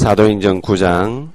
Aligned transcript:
사도행전 0.00 0.62
9장 0.62 1.28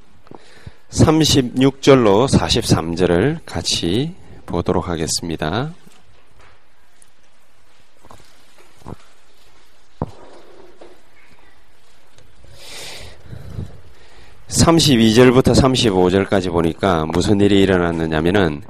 36절로 0.90 2.28
43절을 2.28 3.38
같이 3.46 4.16
보도록 4.48 4.90
하겠습니다. 4.90 5.72
(32절부터 14.48 15.54
35절까지) 15.54 16.52
보니까 16.52 17.06
무슨 17.06 17.40
일이 17.42 17.62
일어났느냐면은 17.62 18.64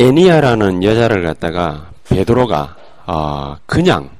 애니아라는 0.00 0.82
여자를 0.82 1.22
갖다가 1.22 1.92
베드로가 2.08 2.76
아, 3.06 3.58
그냥 3.66 4.10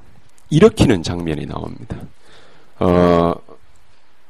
일으키는 0.51 1.03
장면이 1.03 1.47
나옵니다. 1.47 1.97
어, 2.79 3.35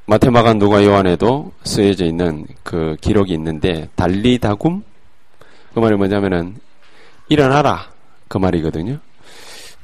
마테마가 0.09 0.55
누가 0.55 0.83
요한에도 0.83 1.53
쓰여져 1.64 2.06
있는 2.06 2.47
그 2.62 2.97
기록이 3.03 3.34
있는데 3.34 3.91
달리다굼 3.95 4.83
그 5.75 5.81
말이 5.81 5.97
뭐냐면은 5.97 6.56
일어나라 7.28 7.91
그 8.27 8.39
말이거든요. 8.39 9.01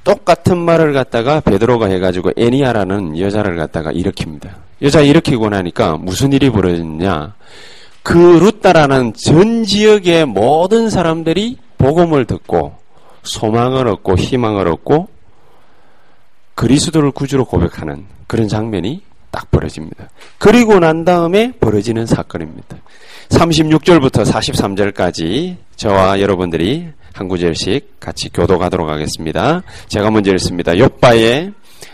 똑같은 0.02 0.56
말을 0.56 0.94
갖다가 0.94 1.40
베드로가 1.40 1.88
해가지고 1.88 2.30
애니아라는 2.38 3.18
여자를 3.20 3.56
갖다가 3.56 3.92
일으킵니다. 3.92 4.48
여자 4.80 5.02
일으키고 5.02 5.50
나니까 5.50 5.98
무슨 5.98 6.32
일이 6.32 6.48
벌어졌냐? 6.48 7.34
그 8.02 8.16
루따라는 8.18 9.12
전 9.14 9.64
지역의 9.64 10.24
모든 10.24 10.88
사람들이 10.88 11.58
복음을 11.76 12.24
듣고 12.24 12.74
소망을 13.24 13.88
얻고 13.88 14.16
희망을 14.16 14.68
얻고 14.68 15.08
그리스도를 16.54 17.10
구주로 17.10 17.44
고백하는 17.44 18.06
그런 18.26 18.48
장면이 18.48 19.02
딱 19.34 19.50
벌어집니다. 19.50 20.08
그리고 20.38 20.78
난 20.78 21.04
다음에 21.04 21.50
벌어지는 21.58 22.06
사건입니다. 22.06 22.76
36절부터 23.30 24.24
43절까지 24.24 25.56
저와 25.74 26.20
여러분들이 26.20 26.86
한 27.12 27.26
구절씩 27.26 27.98
같이 27.98 28.28
교도가도록 28.28 28.88
하겠습니다. 28.88 29.64
제가 29.88 30.12
먼저 30.12 30.30
읽습니다. 30.32 30.78
요바에 30.78 31.50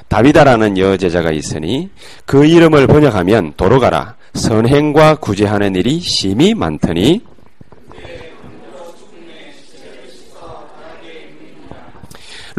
다비다라는 0.08 0.76
여제자가 0.76 1.32
있으니 1.32 1.88
그 2.26 2.44
이름을 2.44 2.86
번역하면 2.86 3.54
도로 3.56 3.80
가라 3.80 4.16
선행과 4.34 5.14
구제하는 5.16 5.76
일이 5.76 5.98
심히 6.00 6.52
많더니 6.52 7.22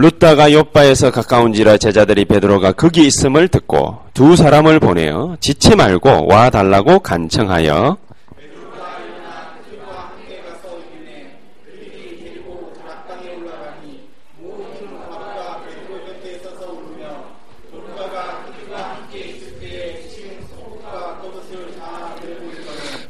루다가 0.01 0.51
요바에서 0.51 1.11
가까운지라 1.11 1.77
제자들이 1.77 2.25
베드로가 2.25 2.71
거기 2.71 3.05
있음을 3.05 3.47
듣고 3.49 3.99
두 4.15 4.35
사람을 4.35 4.79
보내어 4.79 5.37
지체 5.39 5.75
말고 5.75 6.25
와 6.25 6.49
달라고 6.49 6.99
간청하여 6.99 7.97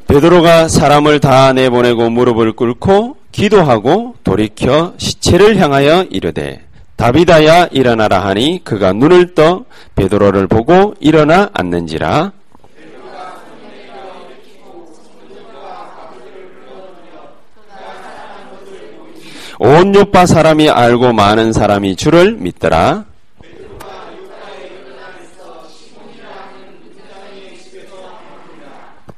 베드로가 0.10 0.68
사람을 0.68 1.22
다 1.22 1.54
내보내고 1.54 2.10
무릎을 2.10 2.52
꿇고 2.52 3.16
기도하고 3.32 4.16
돌이켜 4.26 4.94
시체를 4.98 5.56
향하여 5.56 6.04
이르되 6.10 6.71
다비다야 7.02 7.70
일어나라 7.72 8.20
하니 8.20 8.62
그가 8.64 8.94
눈을 8.94 9.34
떠 9.34 9.66
베드로를 9.96 10.46
보고 10.46 10.94
일어나 11.00 11.50
앉는지라 11.52 12.32
온 19.58 19.96
요파 19.96 20.28
사람이 20.28 20.70
알고 20.70 21.14
많은 21.14 21.54
사람이 21.54 21.96
주를 21.96 22.34
믿더라. 22.34 23.06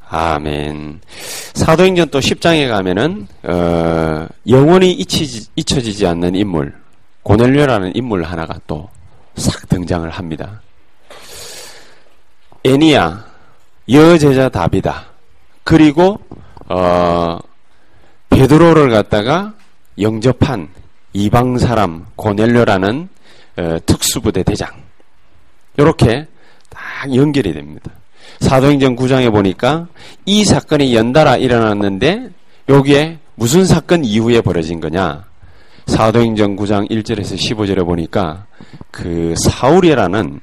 아멘. 0.09 1.01
사도행전 1.53 2.09
또 2.09 2.19
10장에 2.19 2.69
가면은 2.69 3.27
어, 3.43 4.27
영원히 4.47 4.91
잊히지, 4.91 5.47
잊혀지지 5.55 6.05
않는 6.07 6.35
인물 6.35 6.82
고넬료라는 7.23 7.95
인물 7.95 8.23
하나가 8.23 8.59
또 8.67 8.89
싹 9.35 9.67
등장을 9.69 10.09
합니다. 10.09 10.61
애니야 12.63 13.25
여제자 13.89 14.49
다비다 14.49 15.05
그리고 15.63 16.19
어, 16.69 17.37
베드로를 18.29 18.89
갖다가 18.89 19.53
영접한 19.99 20.69
이방 21.13 21.57
사람 21.57 22.05
고넬료라는 22.15 23.09
어, 23.57 23.77
특수부대 23.85 24.43
대장 24.43 24.69
이렇게 25.77 26.27
딱 26.69 27.13
연결이 27.13 27.53
됩니다. 27.53 27.91
사도행전 28.39 28.95
9장에 28.95 29.31
보니까 29.31 29.87
이 30.25 30.45
사건이 30.45 30.95
연달아 30.95 31.37
일어났는데 31.37 32.29
여기에 32.69 33.19
무슨 33.35 33.65
사건 33.65 34.05
이후에 34.05 34.41
벌어진 34.41 34.79
거냐? 34.79 35.25
사도행전 35.87 36.55
9장 36.55 36.89
1절에서 36.89 37.35
15절에 37.37 37.85
보니까 37.85 38.45
그 38.91 39.33
사울이라는 39.37 40.39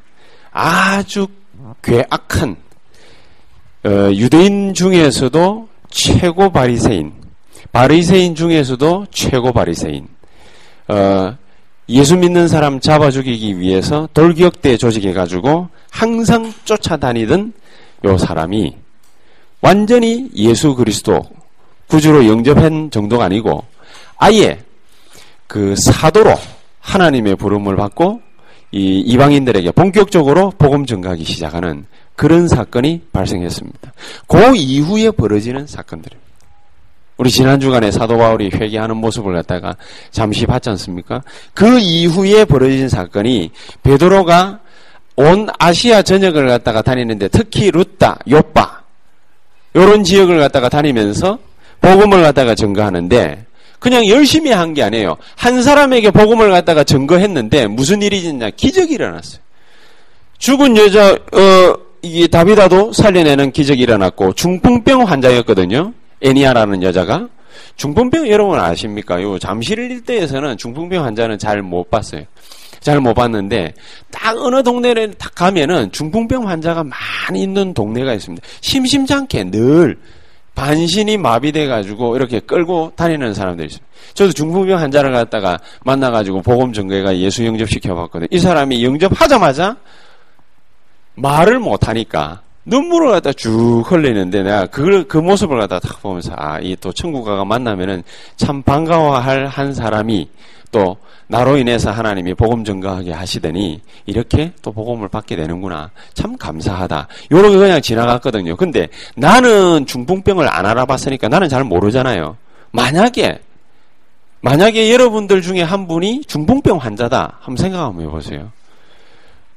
아주 0.53 1.27
괴악한 1.83 2.57
어, 3.85 4.11
유대인 4.13 4.75
중에서도 4.75 5.69
최고 5.89 6.51
바리새인, 6.51 7.13
바리새인 7.73 8.35
중에서도 8.35 9.07
최고 9.11 9.53
바리새인, 9.53 10.07
어, 10.89 11.37
예수 11.89 12.17
믿는 12.17 12.47
사람 12.47 12.79
잡아 12.79 13.11
죽이기 13.11 13.59
위해서 13.59 14.09
돌기역대 14.13 14.77
조직해 14.77 15.13
가지고 15.13 15.69
항상 15.91 16.53
쫓아다니던 16.65 17.53
요 18.05 18.19
사람이 18.19 18.77
완전히 19.61 20.31
예수 20.37 20.75
그리스도 20.75 21.23
구주로 21.89 22.27
영접한 22.27 22.91
정도가 22.91 23.25
아니고 23.25 23.65
아예 24.17 24.61
그 25.51 25.75
사도로 25.77 26.33
하나님의 26.79 27.35
부름을 27.35 27.75
받고 27.75 28.23
이 28.71 29.01
이방인들에게 29.01 29.73
본격적으로 29.73 30.53
복음 30.57 30.87
전가하기 30.87 31.25
시작하는 31.25 31.87
그런 32.15 32.47
사건이 32.47 33.03
발생했습니다. 33.13 33.93
그 34.29 34.55
이후에 34.55 35.11
벌어지는 35.11 35.67
사건들입니다. 35.67 36.31
우리 37.17 37.31
지난 37.31 37.59
주간에 37.59 37.91
사도 37.91 38.17
바울이 38.17 38.51
회개하는 38.55 38.97
모습을 38.99 39.35
갖다가 39.35 39.75
잠시 40.13 40.47
봤지 40.47 40.71
않습니까? 40.71 41.21
그 41.53 41.81
이후에 41.81 42.45
벌어진 42.45 42.89
사건이 42.89 43.51
베드로가 43.83 44.61
온 45.17 45.49
아시아 45.59 46.03
전역을 46.03 46.47
갖다가 46.47 46.81
다니는데 46.81 47.27
특히 47.27 47.73
루따, 47.73 48.21
요빠 48.31 48.83
요런 49.75 50.05
지역을 50.05 50.39
갖다가 50.39 50.69
다니면서 50.69 51.41
복음을 51.81 52.23
갖다가 52.23 52.55
증거하는데 52.55 53.50
그냥 53.81 54.07
열심히 54.07 54.53
한 54.53 54.75
게 54.75 54.83
아니에요. 54.85 55.17
한 55.37 55.63
사람에게 55.63 56.13
복음을 56.13 56.51
갖다가 56.51 56.85
증거했는데 56.85 57.67
무슨 57.67 58.03
일이 58.03 58.21
있냐? 58.21 58.51
기적이 58.51 58.95
일어났어요. 58.95 59.41
죽은 60.39 60.77
여자 60.77 61.13
어 61.13 61.75
이게 62.03 62.27
다비다도 62.29 62.93
살려내는 62.93 63.51
기적이 63.53 63.83
일어났고 63.83 64.33
중풍병 64.35 65.03
환자였거든요. 65.05 65.93
애니아라는 66.23 66.83
여자가 66.83 67.29
중풍병 67.77 68.29
여러분 68.29 68.59
아십니까? 68.61 69.21
요 69.23 69.39
잠실 69.39 69.79
일대에서는 69.79 70.57
중풍병 70.57 71.05
환자는 71.05 71.39
잘 71.39 71.63
못 71.63 71.91
봤어요. 71.91 72.23
잘 72.81 73.01
못 73.01 73.13
봤는데 73.15 73.75
딱 74.11 74.37
어느 74.39 74.63
동네를 74.63 75.15
딱 75.19 75.35
가면은 75.35 75.93
중풍병 75.93 76.49
환자가 76.49 76.85
많이 76.85 77.43
있는 77.43 77.75
동네가 77.75 78.15
있습니다. 78.15 78.47
심심찮게 78.63 79.51
늘 79.51 79.99
반신이 80.55 81.17
마비돼 81.17 81.67
가지고 81.67 82.17
이렇게 82.17 82.41
끌고 82.41 82.93
다니는 82.97 83.35
사람들이 83.35 83.69
있어요. 83.69 83.81
저도 84.15 84.33
중풍병 84.33 84.79
환자를 84.79 85.13
갖다가 85.13 85.59
만나 85.85 86.11
가지고 86.11 86.43
보험 86.43 86.73
전교회가 86.73 87.17
예수 87.19 87.45
영접 87.47 87.69
시켜 87.71 87.95
봤거든요. 87.95 88.29
이 88.31 88.39
사람이 88.39 88.85
영접하자마자 88.85 89.77
말을 91.15 91.59
못 91.59 91.89
하니까 91.89 92.43
눈물을 92.67 93.11
갖다 93.11 93.33
쭉 93.33 93.83
흘리는데 93.87 94.43
내가 94.43 94.67
그걸 94.67 95.05
그 95.05 95.17
모습을 95.19 95.59
갖다 95.59 95.81
딱 95.81 96.01
보면서 96.03 96.33
아 96.37 96.61
이 96.61 96.77
또 96.77 96.93
천국가가 96.93 97.45
만나면은 97.45 98.03
참 98.37 98.63
반가워할 98.63 99.47
한 99.47 99.73
사람이 99.73 100.29
또 100.71 100.97
나로 101.27 101.57
인해서 101.57 101.91
하나님이 101.91 102.35
복음 102.35 102.65
전가하게 102.65 103.13
하시더니 103.13 103.81
이렇게 104.07 104.53
또 104.63 104.73
복음을 104.73 105.09
받게 105.09 105.37
되는구나. 105.37 105.91
참 106.15 106.37
감사하다. 106.37 107.09
요렇게 107.33 107.57
그냥 107.57 107.81
지나갔거든요. 107.81 108.57
근데 108.57 108.89
나는 109.17 109.87
중풍병을 109.87 110.49
안 110.49 110.67
알아봤으니까 110.67 111.29
나는 111.29 111.49
잘 111.49 111.65
모르잖아요. 111.65 112.37
만약에 112.73 113.41
만약에 114.43 114.93
여러분들 114.93 115.43
중에 115.43 115.63
한 115.63 115.87
분이 115.87 116.25
중풍병 116.27 116.79
환자다. 116.79 117.39
한번 117.41 117.57
생각 117.57 117.85
한번 117.85 118.07
해보세요. 118.07 118.51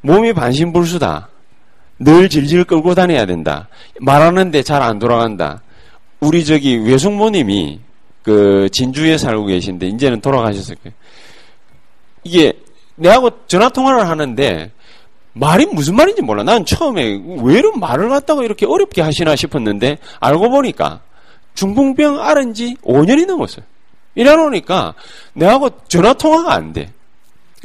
몸이 0.02 0.34
반신불수다. 0.34 1.30
늘 2.00 2.28
질질 2.28 2.66
끌고 2.66 2.96
다녀야 2.96 3.26
된다. 3.26 3.70
말하는데 4.02 4.62
잘 4.64 4.82
안 4.82 5.00
돌아간다. 5.00 5.62
우리 6.20 6.44
저기 6.44 6.76
외숙모님이 6.78 7.80
그 8.24 8.68
진주에 8.72 9.18
살고 9.18 9.46
계신데 9.46 9.88
이제는 9.88 10.22
돌아가셨을 10.22 10.76
거예요. 10.76 10.94
이게 12.24 12.54
내하고 12.96 13.32
전화 13.48 13.70
통화를 13.70 14.08
하는데 14.08 14.72
말이 15.34 15.66
무슨 15.66 15.96
말인지 15.96 16.22
몰라. 16.22 16.44
난 16.44 16.66
처음에 16.66 17.20
왜 17.42 17.58
이런 17.58 17.80
말을 17.80 18.10
갖다가 18.10 18.44
이렇게 18.44 18.66
어렵게 18.66 19.02
하시나 19.02 19.36
싶었는데 19.36 19.98
알고 20.20 20.50
보니까 20.50 21.02
중풍병 21.56 22.22
앓은 22.22 22.54
지 22.54 22.76
5년이 22.84 23.26
넘었어요. 23.26 23.66
이래놓으니까 24.16 24.94
내하고 25.34 25.70
전화 25.88 26.14
통화가 26.14 26.54
안 26.54 26.74
돼. 26.74 26.92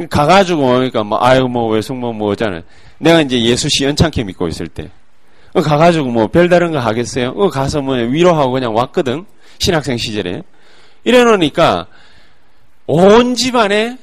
가가지고 0.08 0.66
그러니까 0.66 1.02
뭐 1.02 1.19
아유 1.20 1.46
뭐 1.49 1.69
외숙모 1.69 2.12
뭐 2.12 2.31
어쩌는 2.31 2.62
내가 2.99 3.20
이제 3.20 3.40
예수 3.43 3.69
씨 3.69 3.84
연창케 3.84 4.25
믿고 4.25 4.49
있을 4.49 4.69
때 4.69 4.90
가가지고 5.52 6.06
뭐 6.11 6.28
별다른 6.28 6.72
거 6.72 6.78
하겠어요? 6.78 7.31
어 7.31 7.50
가서 7.50 7.82
뭐 7.82 7.96
위로하고 7.96 8.52
그냥 8.52 8.75
왔거든 8.75 9.26
신학생 9.58 9.96
시절에 9.96 10.43
이래놓으니까 11.04 11.87
온 12.87 13.34
집안에 13.34 13.99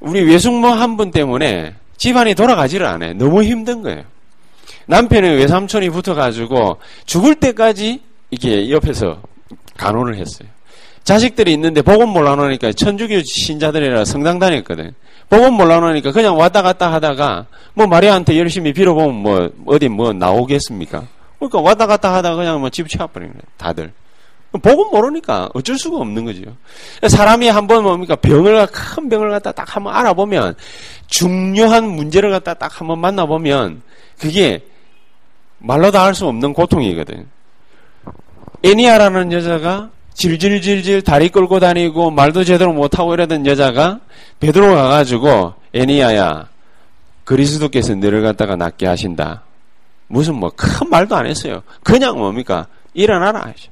우리 0.00 0.22
외숙모 0.22 0.68
한 0.68 0.96
분 0.96 1.10
때문에 1.10 1.74
집안이 1.96 2.34
돌아가지를 2.34 2.86
않아요. 2.86 3.14
너무 3.14 3.42
힘든 3.42 3.82
거예요. 3.82 4.04
남편의 4.86 5.36
외삼촌이 5.38 5.90
붙어가지고 5.90 6.78
죽을 7.04 7.34
때까지 7.34 8.00
이게 8.30 8.70
옆에서 8.70 9.20
간호를 9.76 10.16
했어요. 10.16 10.48
자식들이 11.04 11.52
있는데 11.54 11.82
복음 11.82 12.10
몰라놓으니까 12.10 12.72
천주교 12.72 13.22
신자들이라 13.22 14.04
성당 14.04 14.38
다녔거든. 14.38 14.94
복음 15.30 15.54
몰라놓으니까 15.54 16.12
그냥 16.12 16.36
왔다 16.38 16.62
갔다 16.62 16.92
하다가 16.92 17.46
뭐 17.74 17.86
마리아한테 17.86 18.38
열심히 18.38 18.72
빌어보면 18.72 19.14
뭐 19.14 19.50
어디 19.66 19.88
뭐 19.88 20.12
나오겠습니까? 20.12 21.06
그러니까 21.38 21.60
왔다 21.60 21.86
갔다 21.86 22.14
하다가 22.14 22.36
그냥 22.36 22.60
뭐집 22.60 22.88
치워버리는 22.88 23.32
거예요. 23.32 23.42
다들. 23.56 23.92
복음 24.62 24.90
모르니까 24.90 25.50
어쩔 25.54 25.76
수가 25.78 25.98
없는 25.98 26.24
거죠. 26.24 26.42
사람이 27.06 27.48
한번 27.48 27.82
뭡니까 27.82 28.16
병을 28.16 28.66
큰 28.68 29.08
병을 29.08 29.30
갖다 29.30 29.52
딱 29.52 29.76
한번 29.76 29.94
알아보면 29.94 30.54
중요한 31.06 31.84
문제를 31.88 32.30
갖다 32.30 32.54
딱 32.54 32.80
한번 32.80 32.98
만나보면 33.00 33.82
그게 34.18 34.64
말로 35.58 35.90
다 35.90 36.04
할 36.04 36.14
수 36.14 36.26
없는 36.26 36.54
고통이거든. 36.54 37.26
애니아라는 38.64 39.32
여자가 39.32 39.90
질질질질 40.14 41.02
다리 41.02 41.28
끌고 41.28 41.60
다니고 41.60 42.10
말도 42.10 42.42
제대로 42.44 42.72
못하고 42.72 43.14
이러던 43.14 43.46
여자가 43.46 44.00
베드로 44.40 44.74
가가지고 44.74 45.54
애니아야 45.74 46.48
그리스도께서 47.24 47.94
너를 47.94 48.22
갖다가 48.22 48.56
낫게 48.56 48.86
하신다. 48.86 49.42
무슨 50.08 50.34
뭐 50.36 50.50
큰 50.56 50.88
말도 50.88 51.14
안 51.14 51.26
했어요. 51.26 51.62
그냥 51.84 52.16
뭡니까 52.18 52.66
일어나라 52.94 53.40
하죠. 53.40 53.70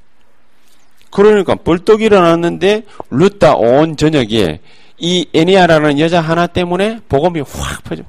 그러니까 1.11 1.55
벌떡 1.55 2.01
일어났는데 2.01 2.83
루타 3.09 3.55
온 3.55 3.97
저녁에 3.97 4.59
이 4.97 5.27
애니아라는 5.33 5.99
여자 5.99 6.21
하나 6.21 6.47
때문에 6.47 6.99
복음이 7.07 7.41
확 7.41 7.83
퍼져. 7.83 8.03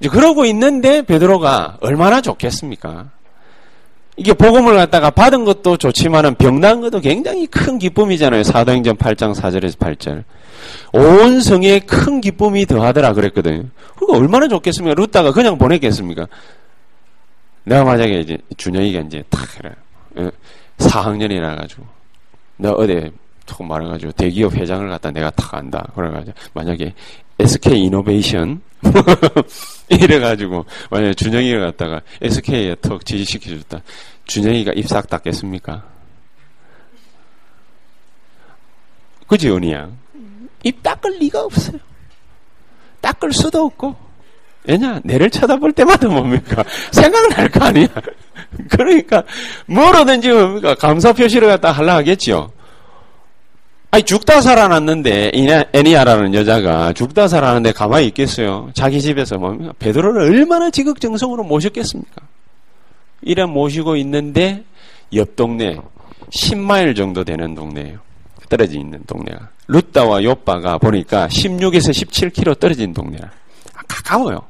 이제 0.00 0.08
그러고 0.08 0.44
있는데 0.46 1.02
베드로가 1.02 1.78
얼마나 1.80 2.20
좋겠습니까? 2.20 3.10
이게 4.16 4.32
복음을 4.32 4.74
갖다가 4.74 5.10
받은 5.10 5.44
것도 5.44 5.76
좋지만은 5.76 6.34
병난 6.34 6.80
것도 6.80 7.00
굉장히 7.00 7.46
큰 7.46 7.78
기쁨이잖아요. 7.78 8.42
사도행전 8.42 8.96
8장 8.96 9.34
4절에서 9.34 9.78
8절. 9.78 10.24
온 10.92 11.40
성에 11.40 11.78
큰 11.80 12.20
기쁨이 12.20 12.66
더하더라 12.66 13.12
그랬거든요. 13.12 13.64
그거 13.96 14.16
얼마나 14.16 14.48
좋겠습니까? 14.48 14.94
루타가 14.94 15.32
그냥 15.32 15.56
보냈겠습니까? 15.56 16.26
내가 17.64 17.84
만약에 17.84 18.20
이제 18.20 18.38
준영이가 18.56 19.00
이제 19.02 19.22
탁 19.30 19.46
그래. 19.56 20.32
4학년이라 20.78 21.56
가지고 21.56 21.84
내가 22.58 22.74
어디 22.74 23.10
톡 23.46 23.64
말해가지고 23.64 24.12
대기업 24.12 24.54
회장을 24.54 24.88
갖다 24.88 25.10
내가 25.10 25.30
탁 25.30 25.54
안다. 25.54 25.90
그래가지고 25.94 26.36
만약에 26.52 26.94
SK 27.38 27.84
이노베이션 27.84 28.60
이래가지고 29.88 30.64
만약에 30.90 31.14
준영이를 31.14 31.60
갖다가 31.60 32.02
SK에 32.20 32.76
턱 32.80 33.04
지지시켜줬다. 33.04 33.80
준영이가 34.26 34.72
입싹 34.72 35.08
닦겠습니까? 35.08 35.84
그지 39.26 39.50
은희야? 39.50 39.90
입 40.64 40.82
닦을 40.82 41.18
리가 41.18 41.42
없어요. 41.42 41.78
닦을 43.00 43.32
수도 43.32 43.64
없고 43.64 44.07
왜냐 44.68 45.00
내를 45.02 45.30
쳐다볼 45.30 45.72
때마다 45.72 46.06
뭡니까 46.08 46.62
생각날 46.92 47.48
거 47.48 47.64
아니야. 47.64 47.88
그러니까 48.70 49.24
뭐라든지 49.66 50.30
뭡니까 50.30 50.74
감사 50.74 51.12
표시를 51.12 51.48
갖다 51.48 51.72
하려 51.72 51.94
하겠지요. 51.94 52.52
아니 53.90 54.02
죽다 54.02 54.42
살아났는데 54.42 55.32
애니아라는 55.72 56.34
여자가 56.34 56.92
죽다 56.92 57.26
살아났는데 57.26 57.72
가만히 57.72 58.06
있겠어요. 58.08 58.70
자기 58.74 59.00
집에서 59.00 59.38
뭡니까 59.38 59.72
베드로를 59.78 60.20
얼마나 60.20 60.70
지극정성으로 60.70 61.44
모셨겠습니까? 61.44 62.22
이래 63.22 63.46
모시고 63.46 63.96
있는데 63.96 64.64
옆 65.14 65.34
동네 65.34 65.78
10마일 66.30 66.94
정도 66.94 67.24
되는 67.24 67.54
동네예요. 67.54 67.98
떨어져 68.50 68.78
있는 68.78 69.02
동네가. 69.06 69.48
루따와 69.68 70.22
요빠가 70.22 70.76
보니까 70.76 71.28
16에서 71.28 71.90
17km 71.90 72.58
떨어진 72.58 72.92
동네라. 72.92 73.26
아, 73.74 73.80
가까워요. 73.88 74.47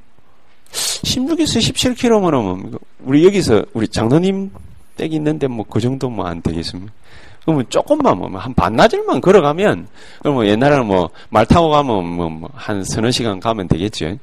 16에서 0.73 1.59
17km면 1.73 2.43
뭡니까? 2.43 2.79
우리 3.05 3.25
여기서 3.25 3.65
우리 3.73 3.89
장로님 3.89 4.51
댁 4.97 5.13
있는데 5.15 5.47
뭐 5.47 5.65
그 5.69 5.81
정도 5.81 6.09
뭐 6.11 6.27
안 6.27 6.43
되겠습니까? 6.43 6.93
그러면 7.45 7.65
조금만 7.71 8.19
뭐 8.19 8.29
한 8.39 8.53
반나절만 8.55 9.21
걸어가면 9.21 9.89
그러면 10.21 10.47
옛날에는 10.47 10.87
뭐 10.87 11.11
말 11.31 11.47
타고 11.47 11.71
가면 11.71 12.05
뭐한 12.07 12.41
뭐 12.41 12.51
서너 12.85 13.11
시간 13.11 13.41
가면 13.41 13.69
되겠죠. 13.69 14.17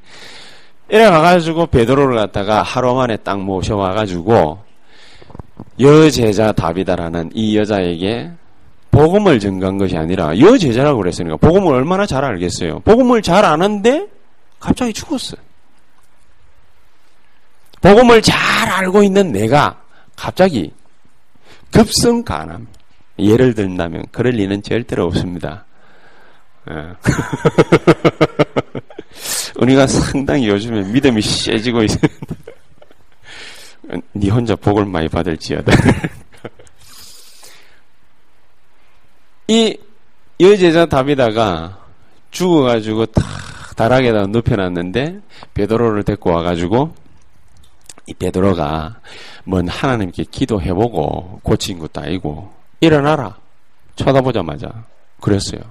이래 0.89 1.09
가가지고 1.09 1.65
베드로를 1.67 2.15
갖다가 2.15 2.61
하루 2.61 2.93
만에 2.93 3.17
딱 3.17 3.39
모셔와가지고 3.41 4.59
여제자 5.79 6.51
다비다라는 6.51 7.31
이 7.33 7.57
여자에게 7.57 8.31
복음을 8.91 9.39
전가한 9.39 9.77
것이 9.77 9.97
아니라 9.97 10.37
여제자라고 10.39 10.99
그랬으니까 10.99 11.37
복음을 11.37 11.73
얼마나 11.73 12.05
잘 12.05 12.23
알겠어요. 12.23 12.79
복음을 12.81 13.21
잘 13.21 13.43
아는데 13.43 14.07
갑자기 14.59 14.93
죽었어요. 14.93 15.41
복음을 17.85 18.19
잘 18.19 18.35
알고 18.67 19.03
있는 19.03 19.31
내가 19.31 19.79
갑자기 20.15 20.73
급성 21.71 22.23
간암. 22.23 22.65
예를 23.19 23.53
든다면 23.53 24.05
그럴 24.11 24.33
리는 24.33 24.63
절대로 24.63 25.05
없습니다. 25.05 25.65
우리가 29.61 29.85
상당히 29.85 30.49
요즘에 30.49 30.91
믿음이 30.91 31.21
세지고 31.21 31.83
있는데 31.83 32.07
네 34.13 34.29
혼자 34.33 34.55
복을 34.55 34.85
많이 34.85 35.07
받을지어다. 35.07 35.71
이 39.47 39.77
여제자 40.39 40.87
다비다가 40.87 41.85
죽어가지고 42.31 43.05
탁 43.05 43.23
다락에다 43.75 44.25
눕혀놨는데 44.25 45.19
베드로를 45.53 46.01
데리고 46.03 46.31
와가지고 46.31 47.04
이 48.07 48.13
베드로가 48.13 48.99
뭔 49.45 49.67
하나님께 49.67 50.25
기도해보고 50.29 51.39
고친 51.43 51.79
것도 51.79 52.01
아니고 52.01 52.51
일어나라 52.79 53.35
쳐다보자마자 53.95 54.85
그랬어요. 55.21 55.61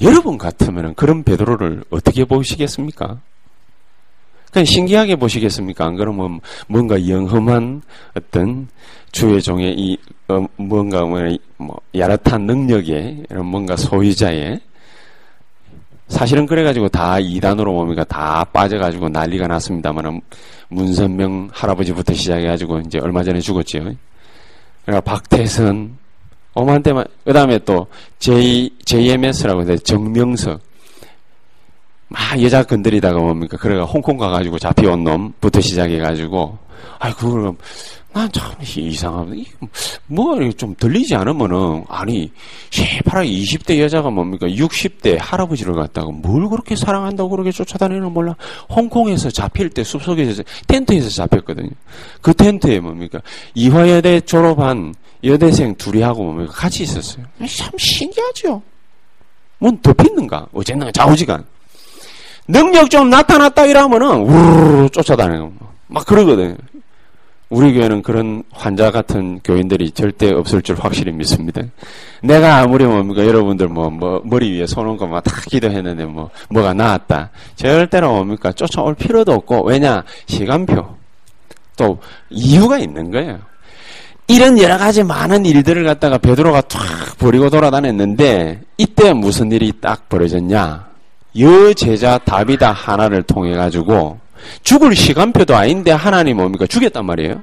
여러분 0.00 0.38
같으면 0.38 0.94
그런 0.94 1.22
베드로를 1.22 1.84
어떻게 1.90 2.24
보시겠습니까? 2.24 3.20
그냥 4.52 4.64
신기하게 4.64 5.16
보시겠습니까? 5.16 5.84
안 5.84 5.96
그러면 5.96 6.40
뭔가 6.68 7.08
영험한 7.08 7.82
어떤 8.14 8.68
주의 9.10 9.42
종의 9.42 9.74
이 9.76 9.98
어, 10.28 10.46
뭔가 10.56 11.04
뭐 11.04 11.80
야릇한 11.96 12.46
능력의 12.46 13.24
이런 13.30 13.46
뭔가 13.46 13.76
소유자의 13.76 14.60
사실은 16.08 16.46
그래가지고 16.46 16.88
다 16.88 17.18
이단으로 17.18 17.72
뭡니까 17.72 18.04
다 18.04 18.44
빠져가지고 18.44 19.08
난리가 19.08 19.46
났습니다만 19.46 20.20
문선명 20.68 21.48
할아버지부터 21.52 22.12
시작해가지고 22.14 22.80
이제 22.80 22.98
얼마 23.00 23.22
전에 23.22 23.40
죽었지요. 23.40 23.94
그러니까 24.84 25.00
박태선 25.00 25.96
어마한테만 26.52 27.04
그 27.24 27.32
다음에 27.32 27.58
또 27.60 27.86
J 28.18 28.70
JMS라고 28.84 29.62
해서 29.62 29.76
정명석 29.76 30.60
막 32.08 32.42
여자 32.42 32.62
건드리다가 32.62 33.18
뭡니까 33.18 33.56
그래가 33.56 33.84
홍콩 33.84 34.18
가가지고 34.18 34.58
잡혀온 34.58 35.04
놈부터 35.04 35.60
시작해가지고 35.60 36.58
아이 37.04 37.12
그걸 37.12 37.52
난참 38.14 38.52
이상하다. 38.62 39.32
뭐좀 40.06 40.74
들리지 40.78 41.14
않으면은 41.16 41.84
아니 41.86 42.32
새파랗게 42.70 43.30
20대 43.30 43.78
여자가 43.78 44.08
뭡니까 44.08 44.46
60대 44.46 45.18
할아버지를 45.20 45.74
갖다가 45.74 46.10
뭘 46.10 46.48
그렇게 46.48 46.74
사랑한다고 46.74 47.28
그렇게 47.28 47.52
쫓아다니는 47.52 48.10
몰라. 48.10 48.34
홍콩에서 48.70 49.30
잡힐 49.30 49.68
때 49.68 49.84
숲속에서 49.84 50.42
텐트에서 50.66 51.10
잡혔거든요. 51.10 51.68
그 52.22 52.32
텐트에 52.32 52.80
뭡니까 52.80 53.20
이화여대 53.52 54.20
졸업한 54.22 54.94
여대생 55.24 55.74
둘이 55.74 56.00
하고 56.00 56.22
뭡니까 56.24 56.52
같이 56.52 56.84
있었어요. 56.84 57.26
참 57.54 57.70
신기하죠. 57.76 58.62
뭔 59.58 59.76
덮있는가? 59.82 60.46
어쨌든 60.54 60.90
좌우지간. 60.90 61.44
능력 62.48 62.88
좀 62.90 63.10
나타났다 63.10 63.66
이러면은 63.66 64.22
우르르 64.22 64.88
쫓아다니고 64.88 65.52
막 65.88 66.06
그러거든요. 66.06 66.56
우리 67.50 67.74
교회는 67.74 68.02
그런 68.02 68.42
환자 68.50 68.90
같은 68.90 69.38
교인들이 69.44 69.90
절대 69.90 70.32
없을 70.32 70.62
줄 70.62 70.76
확실히 70.76 71.12
믿습니다. 71.12 71.62
내가 72.22 72.58
아무리 72.58 72.84
뭡니까 72.84 73.24
여러분들 73.26 73.68
뭐, 73.68 73.90
뭐 73.90 74.20
머리 74.24 74.58
위에 74.58 74.66
손 74.66 74.88
얹고 74.88 75.06
막다 75.06 75.42
기도했는데 75.42 76.06
뭐 76.06 76.30
뭐가 76.50 76.74
나았다. 76.74 77.30
절대로 77.54 78.12
뭡니까 78.12 78.50
쫓아올 78.52 78.94
필요도 78.94 79.32
없고 79.32 79.64
왜냐 79.66 80.02
시간표 80.26 80.96
또 81.76 81.98
이유가 82.30 82.78
있는 82.78 83.10
거예요. 83.10 83.38
이런 84.26 84.58
여러 84.58 84.78
가지 84.78 85.02
많은 85.02 85.44
일들을 85.44 85.84
갖다가 85.84 86.16
베드로가 86.16 86.62
탁 86.62 86.80
버리고 87.18 87.50
돌아다녔는데 87.50 88.62
이때 88.78 89.12
무슨 89.12 89.52
일이 89.52 89.70
딱 89.80 90.08
벌어졌냐? 90.08 90.88
여제자 91.38 92.18
다비다 92.18 92.72
하나를 92.72 93.22
통해 93.24 93.54
가지고 93.54 94.18
죽을 94.62 94.94
시간표도 94.94 95.54
아닌데 95.54 95.90
하나님 95.90 96.36
뭡니까? 96.38 96.66
죽였단 96.66 97.04
말이에요. 97.04 97.42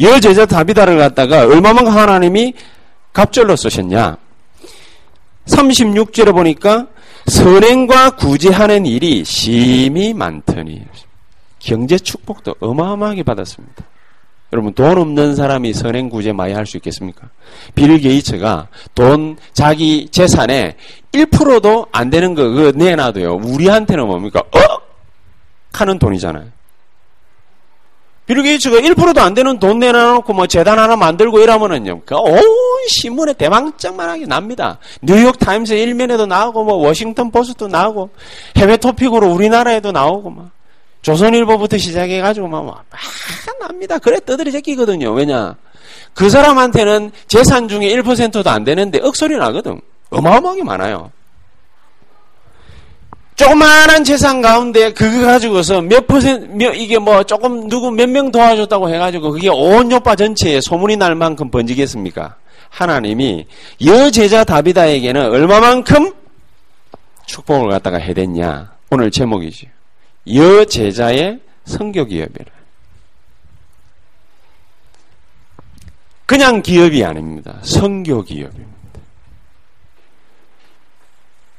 여제자 0.00 0.46
다비다를 0.46 0.98
갖다가 0.98 1.46
얼마만큼 1.46 1.92
하나님이 1.92 2.54
갑절로 3.12 3.56
쓰셨냐? 3.56 4.16
36절에 5.46 6.32
보니까 6.32 6.86
선행과 7.26 8.16
구제하는 8.16 8.86
일이 8.86 9.24
심히 9.24 10.12
많더니 10.14 10.82
경제 11.58 11.98
축복도 11.98 12.56
어마어마하게 12.60 13.22
받았습니다. 13.22 13.84
여러분 14.52 14.72
돈 14.72 14.98
없는 14.98 15.34
사람이 15.34 15.72
선행 15.72 16.08
구제 16.08 16.32
많이 16.32 16.52
할 16.52 16.64
수 16.66 16.76
있겠습니까? 16.76 17.28
빌 17.74 17.98
게이츠가 17.98 18.68
돈 18.94 19.36
자기 19.52 20.08
재산에 20.10 20.76
1%도 21.12 21.86
안 21.90 22.10
되는 22.10 22.34
거 22.34 22.42
그거 22.50 22.70
내놔도요. 22.72 23.34
우리한테는 23.42 24.06
뭡니까? 24.06 24.40
어? 24.40 24.83
하는 25.80 25.98
돈이잖아요. 25.98 26.46
빌 28.26 28.42
게이츠가 28.42 28.78
1%도 28.78 29.20
안 29.20 29.34
되는 29.34 29.58
돈 29.58 29.78
내놔놓고 29.80 30.32
뭐 30.32 30.46
재단 30.46 30.78
하나 30.78 30.96
만들고 30.96 31.40
이러면은요. 31.40 32.02
그 32.06 32.26
온 32.26 32.40
신문에 32.88 33.34
대문짝만하게 33.34 34.26
납니다. 34.26 34.78
뉴욕 35.02 35.38
타임스 35.38 35.74
일면에도 35.74 36.24
나오고 36.24 36.64
뭐 36.64 36.74
워싱턴 36.76 37.30
포스트도 37.30 37.68
나오고 37.68 38.10
해외 38.56 38.78
토픽으로 38.78 39.28
우리나라에도 39.28 39.92
나오고 39.92 40.30
막 40.30 40.50
조선일보부터 41.02 41.76
시작해가지고 41.76 42.48
막, 42.48 42.64
막 42.64 42.82
납니다. 43.60 43.98
그래 43.98 44.18
떠들이 44.24 44.50
새끼거든요. 44.50 45.12
왜냐? 45.12 45.54
그 46.14 46.30
사람한테는 46.30 47.12
재산 47.26 47.68
중에 47.68 47.94
1%도 47.96 48.48
안 48.48 48.64
되는데 48.64 49.00
억소리 49.02 49.36
나거든. 49.36 49.80
어마어마하게 50.10 50.64
많아요. 50.64 51.10
조그마한 53.36 54.04
재산 54.04 54.40
가운데 54.42 54.92
그거 54.92 55.26
가지고서 55.26 55.80
몇 55.80 56.06
퍼센트, 56.06 56.46
몇, 56.46 56.72
이게 56.74 56.98
뭐 56.98 57.24
조금 57.24 57.68
누구 57.68 57.90
몇 57.90 58.08
명 58.08 58.30
도와줬다고 58.30 58.88
해가지고 58.90 59.32
그게 59.32 59.48
온 59.48 59.90
요파 59.90 60.14
전체에 60.14 60.60
소문이 60.60 60.96
날 60.96 61.14
만큼 61.16 61.50
번지겠습니까? 61.50 62.36
하나님이 62.70 63.46
여제자 63.84 64.44
다비다에게는 64.44 65.30
얼마만큼 65.30 66.12
축복을 67.26 67.70
갖다가 67.70 67.98
해댔냐? 67.98 68.72
오늘 68.90 69.10
제목이지. 69.10 69.68
여제자의 70.32 71.40
성교 71.64 72.04
기업이라. 72.06 72.46
그냥 76.26 76.62
기업이 76.62 77.04
아닙니다. 77.04 77.58
성교 77.62 78.22
기업입니다. 78.22 78.73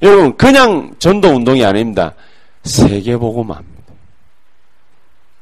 여러분, 0.01 0.35
그냥 0.37 0.93
전도 0.99 1.29
운동이 1.29 1.63
아닙니다. 1.63 2.13
세계보고마입니다. 2.63 3.93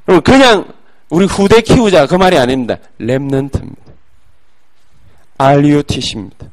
여러분, 0.07 0.23
그냥 0.23 0.65
우리 1.09 1.25
후대 1.25 1.61
키우자 1.61 2.07
그 2.07 2.15
말이 2.15 2.37
아닙니다. 2.37 2.75
랩넌트입니다. 2.99 3.77
RUTC입니다. 5.37 6.47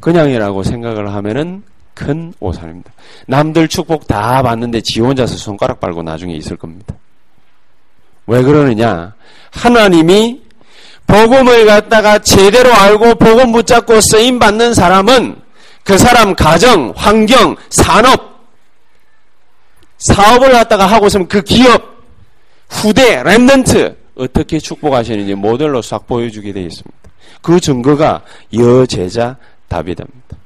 그냥이라고 0.00 0.62
생각을 0.62 1.12
하면은 1.14 1.62
큰 1.94 2.32
오산입니다. 2.40 2.92
남들 3.26 3.68
축복 3.68 4.06
다 4.06 4.42
받는데 4.42 4.80
지 4.80 5.00
혼자서 5.00 5.36
손가락 5.36 5.80
빨고 5.80 6.02
나중에 6.02 6.34
있을 6.34 6.56
겁니다. 6.56 6.94
왜 8.26 8.42
그러느냐? 8.42 9.14
하나님이 9.50 10.42
복음을 11.06 11.66
갖다가 11.66 12.18
제대로 12.20 12.72
알고 12.72 13.16
복음 13.16 13.52
붙잡고 13.52 14.00
쓰임 14.00 14.38
받는 14.38 14.74
사람은 14.74 15.36
그 15.84 15.98
사람 15.98 16.34
가정, 16.34 16.92
환경, 16.96 17.56
산업, 17.70 18.30
사업을 19.98 20.52
갖다가 20.52 20.86
하고 20.86 21.06
있으면 21.06 21.28
그 21.28 21.42
기업, 21.42 21.82
후대, 22.68 23.22
랩런트 23.22 23.96
어떻게 24.16 24.58
축복하시는지 24.58 25.34
모델로 25.34 25.82
싹 25.82 26.06
보여주게 26.06 26.52
되어 26.52 26.64
있습니다. 26.64 26.98
그 27.42 27.60
증거가 27.60 28.22
여제자 28.52 29.36
다비드입니다. 29.68 30.36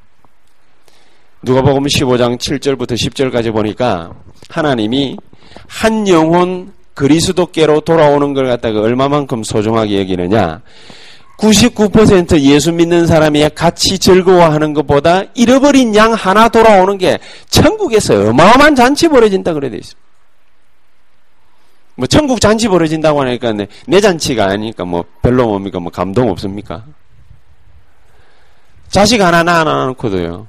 누가복음 1.42 1.84
15장 1.84 2.38
7절부터 2.38 2.94
10절까지 2.94 3.52
보니까 3.52 4.14
하나님이 4.48 5.16
한 5.68 6.08
영혼 6.08 6.72
그리스도께로 6.94 7.80
돌아오는 7.80 8.32
걸 8.32 8.46
갖다가 8.46 8.80
얼마만큼 8.80 9.42
소중하게 9.42 10.00
여기느냐. 10.00 10.62
99% 11.44 12.40
예수 12.40 12.72
믿는 12.72 13.06
사람이 13.06 13.50
같이 13.54 13.98
즐거워하는 13.98 14.72
것보다 14.72 15.24
잃어버린 15.34 15.94
양 15.94 16.14
하나 16.14 16.48
돌아오는 16.48 16.96
게 16.96 17.18
천국에서 17.48 18.30
어마어마한 18.30 18.74
잔치 18.74 19.08
벌어진다 19.08 19.52
그래 19.52 19.68
돼 19.68 19.76
있습니다. 19.76 20.04
뭐 21.96 22.06
천국 22.06 22.40
잔치 22.40 22.66
벌어진다고 22.66 23.20
하니까 23.20 23.52
내, 23.52 23.68
내 23.86 24.00
잔치가 24.00 24.46
아니니까 24.46 24.84
뭐 24.84 25.04
별로 25.22 25.46
뭡니까 25.46 25.78
뭐 25.78 25.92
감동 25.92 26.30
없습니까? 26.30 26.84
자식 28.88 29.20
하나 29.20 29.42
낳아 29.42 29.86
놓고도요. 29.86 30.46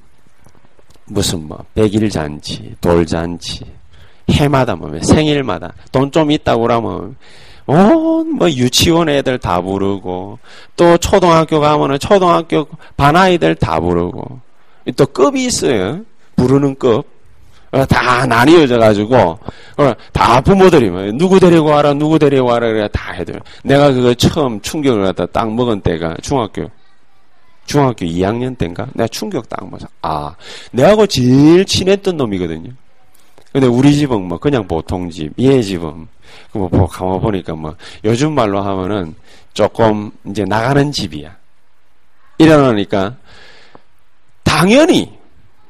무슨 1.06 1.48
뭐 1.48 1.64
백일 1.76 2.10
잔치, 2.10 2.76
돌 2.82 3.06
잔치, 3.06 3.64
해마다 4.30 4.76
뭐 4.76 4.92
생일마다 5.04 5.74
돈 5.92 6.10
좀 6.12 6.32
있다고 6.32 6.64
그러면 6.64 7.16
온뭐 7.68 8.50
유치원 8.52 9.10
애들 9.10 9.40
다 9.40 9.62
부르고 9.62 10.40
또 10.76 10.98
초등학교 10.98 11.60
가면은 11.60 11.98
초등학교 12.00 12.68
반 12.96 13.16
아이들 13.16 13.56
다 13.56 13.80
부르고 13.80 14.40
또 14.96 15.06
급이 15.08 15.46
있어요. 15.46 16.02
부르는 16.36 16.76
급. 16.76 17.04
어, 17.72 17.84
다 17.86 18.26
나뉘어져 18.26 18.78
가지고 18.78 19.18
어, 19.18 19.94
다 20.14 20.40
부모들이 20.40 20.90
뭐 20.90 21.02
누구 21.12 21.40
데리고 21.40 21.66
와라 21.66 21.94
누구 21.94 22.18
데리고 22.18 22.46
와라 22.46 22.68
그래 22.68 22.88
다 22.94 23.12
해들. 23.12 23.42
내가 23.64 23.92
그거 23.92 24.14
처음 24.14 24.62
충격을 24.62 25.04
갖다 25.04 25.26
딱 25.26 25.52
먹은 25.52 25.82
때가 25.82 26.16
중학교 26.22 26.70
중학교 27.66 28.06
2학년 28.06 28.58
때인가? 28.58 28.88
내가 28.94 29.08
충격 29.08 29.50
딱 29.50 29.70
먹어. 29.70 29.88
아, 30.02 30.36
내하고 30.72 31.08
제일 31.08 31.66
친했던 31.66 32.16
놈이거든요. 32.16 32.72
근데 33.56 33.68
우리 33.68 33.96
집은 33.96 34.24
뭐 34.24 34.38
그냥 34.38 34.68
보통 34.68 35.10
집, 35.10 35.32
얘 35.40 35.62
집은 35.62 36.06
뭐 36.52 36.88
가만 36.88 37.22
보니까 37.22 37.56
뭐 37.56 37.74
요즘 38.04 38.34
말로 38.34 38.60
하면은 38.62 39.16
조금 39.54 40.12
이제 40.26 40.44
나가는 40.44 40.92
집이야. 40.92 41.34
다 42.90 43.16
당연히 44.44 45.18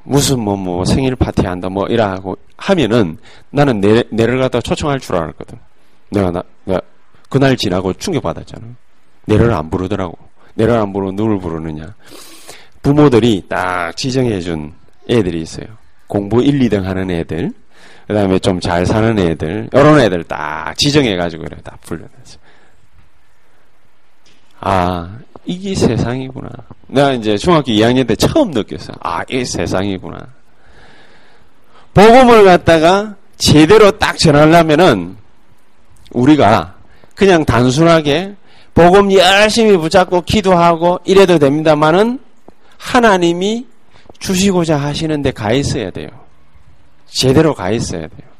무슨 0.01 0.39
뭐뭐 0.39 0.85
생일 0.85 1.15
파티 1.15 1.45
한다 1.45 1.69
뭐 1.69 1.85
이라고 1.85 2.35
하면은 2.57 3.19
나는 3.51 3.79
내, 3.79 4.03
내를 4.09 4.39
갖다 4.39 4.59
초청할 4.61 4.99
줄 4.99 5.17
알았거든. 5.17 5.55
내가 6.09 6.31
나 6.31 6.41
내가 6.63 6.81
그날 7.29 7.55
지나고 7.55 7.93
충격 7.93 8.23
받았잖아. 8.23 8.65
내를 9.25 9.53
안 9.53 9.69
부르더라고. 9.69 10.17
내를 10.55 10.73
안 10.73 10.91
부르고 10.91 11.11
누굴 11.11 11.37
부르느냐. 11.37 11.93
부모들이 12.81 13.43
딱 13.47 13.95
지정해준 13.95 14.73
애들이 15.07 15.43
있어요. 15.43 15.67
공부 16.07 16.41
1, 16.41 16.59
2등 16.59 16.81
하는 16.83 17.11
애들, 17.11 17.51
그 18.07 18.13
다음에 18.13 18.39
좀 18.39 18.59
잘 18.59 18.85
사는 18.85 19.17
애들, 19.17 19.69
이런 19.73 19.99
애들 19.99 20.23
딱 20.25 20.73
지정해가지고 20.77 21.43
그래, 21.43 21.57
딱 21.63 21.79
불러냈어. 21.81 22.37
아, 24.59 25.17
이게 25.45 25.75
세상이구나. 25.75 26.49
내가 26.87 27.11
이제 27.13 27.37
중학교 27.37 27.71
2학년 27.71 28.07
때 28.07 28.15
처음 28.15 28.51
느꼈어. 28.51 28.93
아, 29.01 29.23
이게 29.29 29.45
세상이구나. 29.45 30.19
복음을 31.93 32.43
갖다가 32.43 33.15
제대로 33.37 33.91
딱 33.91 34.17
전하려면은 34.17 35.17
우리가 36.11 36.75
그냥 37.15 37.45
단순하게 37.45 38.35
복음 38.73 39.11
열심히 39.11 39.77
붙잡고 39.77 40.21
기도하고 40.21 40.99
이래도 41.05 41.39
됩니다만은 41.39 42.19
하나님이 42.77 43.65
주시고자 44.19 44.77
하시는데 44.77 45.31
가 45.31 45.53
있어야 45.53 45.91
돼요. 45.91 46.09
제대로 47.07 47.53
가 47.53 47.71
있어야 47.71 48.01
돼요. 48.01 48.35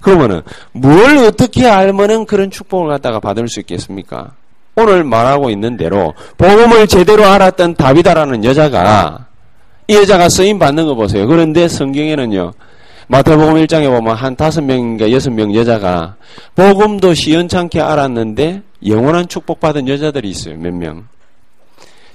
그러면은 0.00 0.42
뭘 0.72 1.18
어떻게 1.18 1.66
알면은 1.66 2.24
그런 2.24 2.50
축복을 2.50 2.88
갖다가 2.88 3.20
받을 3.20 3.48
수 3.48 3.60
있겠습니까? 3.60 4.32
오늘 4.76 5.04
말하고 5.04 5.50
있는 5.50 5.76
대로 5.76 6.14
복음을 6.38 6.86
제대로 6.86 7.24
알았던 7.26 7.74
다비다라는 7.74 8.44
여자가 8.44 9.26
이 9.88 9.94
여자가 9.96 10.28
쓰임 10.28 10.58
받는 10.58 10.86
거 10.86 10.94
보세요. 10.94 11.26
그런데 11.26 11.68
성경에는요. 11.68 12.52
마태복음 13.08 13.54
1장에 13.54 13.88
보면 13.88 14.14
한 14.14 14.36
다섯 14.36 14.62
명인가 14.62 15.10
여섯 15.10 15.30
명 15.30 15.52
여자가 15.52 16.14
복음도 16.54 17.12
시원찮게 17.12 17.80
알았는데 17.80 18.62
영원한 18.86 19.26
축복받은 19.26 19.88
여자들이 19.88 20.28
있어요. 20.30 20.56
몇 20.56 20.72
명. 20.72 21.08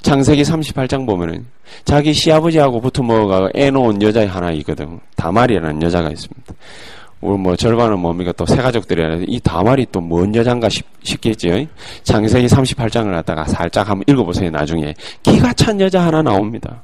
창세기 0.06 0.44
38장 0.44 1.08
보면은 1.08 1.48
자기 1.84 2.14
시아버지하고 2.14 2.80
붙어 2.80 3.02
먹어가 3.02 3.50
애 3.56 3.72
놓은 3.72 4.04
여자 4.04 4.28
하나 4.28 4.52
있거든. 4.52 5.00
다말이라는 5.16 5.82
여자가 5.82 6.12
있습니다. 6.12 6.54
우리 7.22 7.40
뭐 7.40 7.56
절반은 7.56 7.98
뭡니까 7.98 8.32
또 8.32 8.46
새 8.46 8.58
가족들이 8.58 9.26
이 9.28 9.40
다말이 9.40 9.88
또 9.92 10.02
뭔 10.02 10.36
여잔가 10.36 10.70
싶, 10.70 10.86
겠지요 11.22 11.66
창세기 12.04 12.46
38장을 12.46 13.12
갖다가 13.12 13.46
살짝 13.46 13.90
한번 13.90 14.04
읽어보세요. 14.08 14.52
나중에 14.52 14.94
기가 15.24 15.52
찬 15.54 15.82
여자 15.82 16.02
하나 16.02 16.22
나옵니다. 16.22 16.84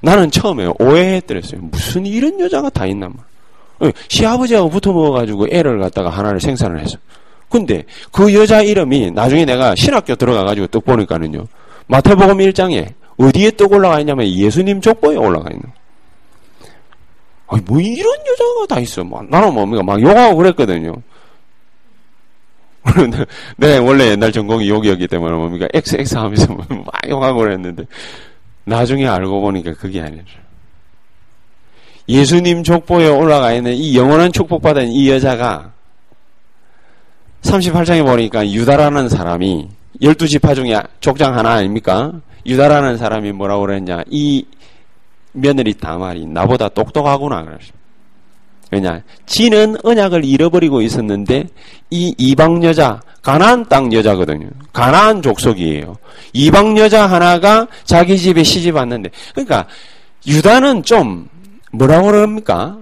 나는 0.00 0.30
처음에 0.30 0.72
오해했더랬어요. 0.80 1.60
무슨 1.60 2.06
이런 2.06 2.40
여자가 2.40 2.70
다 2.70 2.86
있나 2.86 3.06
말. 3.08 3.92
시아버지하고 4.08 4.70
붙어 4.70 4.94
먹어가지고 4.94 5.48
애를 5.50 5.78
갖다가 5.78 6.08
하나를 6.08 6.40
생산을 6.40 6.80
했어. 6.80 6.96
근데 7.50 7.84
그 8.10 8.32
여자 8.32 8.62
이름이 8.62 9.10
나중에 9.10 9.44
내가 9.44 9.74
신학교 9.74 10.14
들어가가지고 10.14 10.68
떡 10.68 10.86
보니까는요. 10.86 11.46
마태복음 11.86 12.38
1장에 12.38 12.92
어디에 13.16 13.50
떡 13.52 13.72
올라가 13.72 14.00
있냐면 14.00 14.26
예수님 14.26 14.80
족보에 14.80 15.16
올라가 15.16 15.50
있는. 15.50 15.64
아니 17.46 17.62
뭐 17.62 17.80
이런 17.80 18.12
여자가 18.26 18.66
다 18.68 18.80
있어. 18.80 19.04
뭐 19.04 19.22
나는 19.22 19.52
뭡니까 19.52 19.82
막 19.82 20.00
욕하고 20.00 20.36
그랬거든요. 20.36 20.94
네, 23.56 23.78
원래 23.78 24.10
옛날 24.10 24.30
전공이 24.32 24.68
욕이었기 24.68 25.06
때문에 25.08 25.34
뭡니까 25.36 25.66
XX 25.72 26.16
하면서 26.16 26.52
막 26.54 26.68
욕하고 27.08 27.40
그랬는데 27.40 27.84
나중에 28.64 29.06
알고 29.06 29.40
보니까 29.40 29.72
그게 29.74 30.00
아니죠. 30.00 30.38
예수님 32.08 32.62
족보에 32.62 33.08
올라가 33.08 33.52
있는 33.52 33.72
이 33.74 33.96
영원한 33.96 34.32
축복받은 34.32 34.88
이 34.88 35.08
여자가 35.08 35.72
38장에 37.42 38.04
보니까 38.04 38.46
유다라는 38.50 39.08
사람이 39.08 39.68
12지파 40.00 40.54
중에 40.54 40.80
족장 41.00 41.36
하나 41.36 41.52
아닙니까? 41.52 42.12
유다라는 42.46 42.98
사람이 42.98 43.32
뭐라고 43.32 43.62
그랬냐. 43.62 44.02
이 44.08 44.44
며느리 45.32 45.74
다말이 45.74 46.26
나보다 46.26 46.68
똑똑하구나. 46.68 47.42
그랬습니다. 47.44 47.78
왜냐? 48.70 49.02
지는 49.26 49.76
언약을 49.82 50.24
잃어버리고 50.24 50.82
있었는데 50.82 51.46
이 51.90 52.14
이방 52.18 52.64
여자 52.64 53.00
가나안 53.22 53.68
땅 53.68 53.92
여자거든요. 53.92 54.48
가나안 54.72 55.22
족속이에요. 55.22 55.96
이방 56.32 56.76
여자 56.78 57.06
하나가 57.06 57.66
자기 57.84 58.18
집에 58.18 58.42
시집 58.42 58.74
왔는데 58.74 59.10
그러니까 59.32 59.66
유다는 60.26 60.82
좀 60.82 61.28
뭐라고 61.72 62.06
그럽니까? 62.06 62.78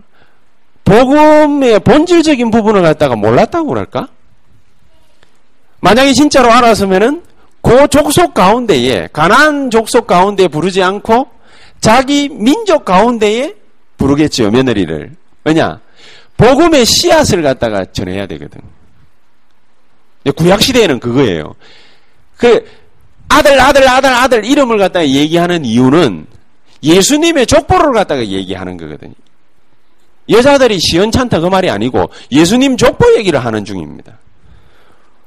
복음의 0.85 1.81
본질적인 1.81 2.51
부분을 2.51 2.83
갖다가 2.83 3.15
몰랐다고 3.17 3.69
그럴까? 3.69 4.09
만약에 5.83 6.13
진짜로 6.13 6.51
알았으면은 6.51 7.23
그 7.61 7.89
족속 7.89 8.35
가운데에 8.35 9.09
가나안 9.13 9.71
족속 9.71 10.07
가운데 10.07 10.49
부르지 10.49 10.83
않고 10.83 11.29
자기 11.81 12.29
민족 12.29 12.85
가운데에 12.85 13.55
부르겠죠 13.99 14.51
며느리를 14.51 15.11
왜냐 15.45 15.81
복음의 16.37 16.87
씨앗을 16.87 17.43
갖다가 17.43 17.85
전해야 17.85 18.27
되거든. 18.27 18.61
구약 20.37 20.63
시대에는 20.63 20.99
그거예요. 21.01 21.55
그 22.37 22.65
아들 23.29 23.61
아들 23.61 23.89
아들 23.89 24.13
아들 24.13 24.45
이름을 24.45 24.79
갖다가 24.79 25.07
얘기하는 25.07 25.65
이유는 25.65 26.27
예수님의 26.83 27.47
족보를 27.47 27.93
갖다가 27.93 28.27
얘기하는 28.27 28.77
거거든요. 28.77 29.15
여자들이 30.29 30.79
시원찮다 30.81 31.41
그 31.41 31.47
말이 31.47 31.71
아니고 31.71 32.11
예수님 32.31 32.77
족보 32.77 33.17
얘기를 33.19 33.45
하는 33.45 33.65
중입니다. 33.65 34.19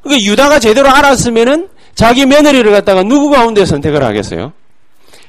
그러니까 0.06 0.32
유다가 0.32 0.60
제대로 0.60 0.90
알았으면은 0.90 1.68
자기 1.96 2.26
며느리를 2.26 2.72
갖다가 2.72 3.04
누구 3.04 3.30
가운데 3.30 3.66
선택을 3.66 4.04
하겠어요? 4.04 4.54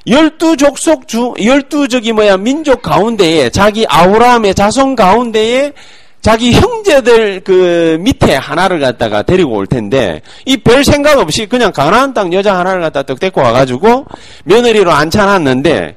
열두 0.05 0.55
족속 0.55 1.07
중, 1.07 1.33
열두 1.43 1.87
저기 1.89 2.13
뭐야, 2.13 2.37
민족 2.37 2.81
가운데에 2.81 3.49
자기 3.49 3.85
아우라함의 3.89 4.55
자손 4.55 4.95
가운데에 4.95 5.73
자기 6.21 6.53
형제들 6.53 7.41
그 7.43 7.97
밑에 8.01 8.35
하나를 8.35 8.79
갖다가 8.79 9.23
데리고 9.23 9.55
올 9.55 9.67
텐데 9.67 10.21
이 10.45 10.57
별 10.57 10.83
생각 10.83 11.19
없이 11.19 11.45
그냥 11.45 11.71
가나안 11.71 12.13
땅 12.13 12.33
여자 12.33 12.57
하나를 12.57 12.81
갖다 12.81 13.03
떡 13.03 13.19
데리고 13.19 13.41
와가지고 13.41 14.05
며느리로 14.45 14.91
앉혀놨는데 14.91 15.95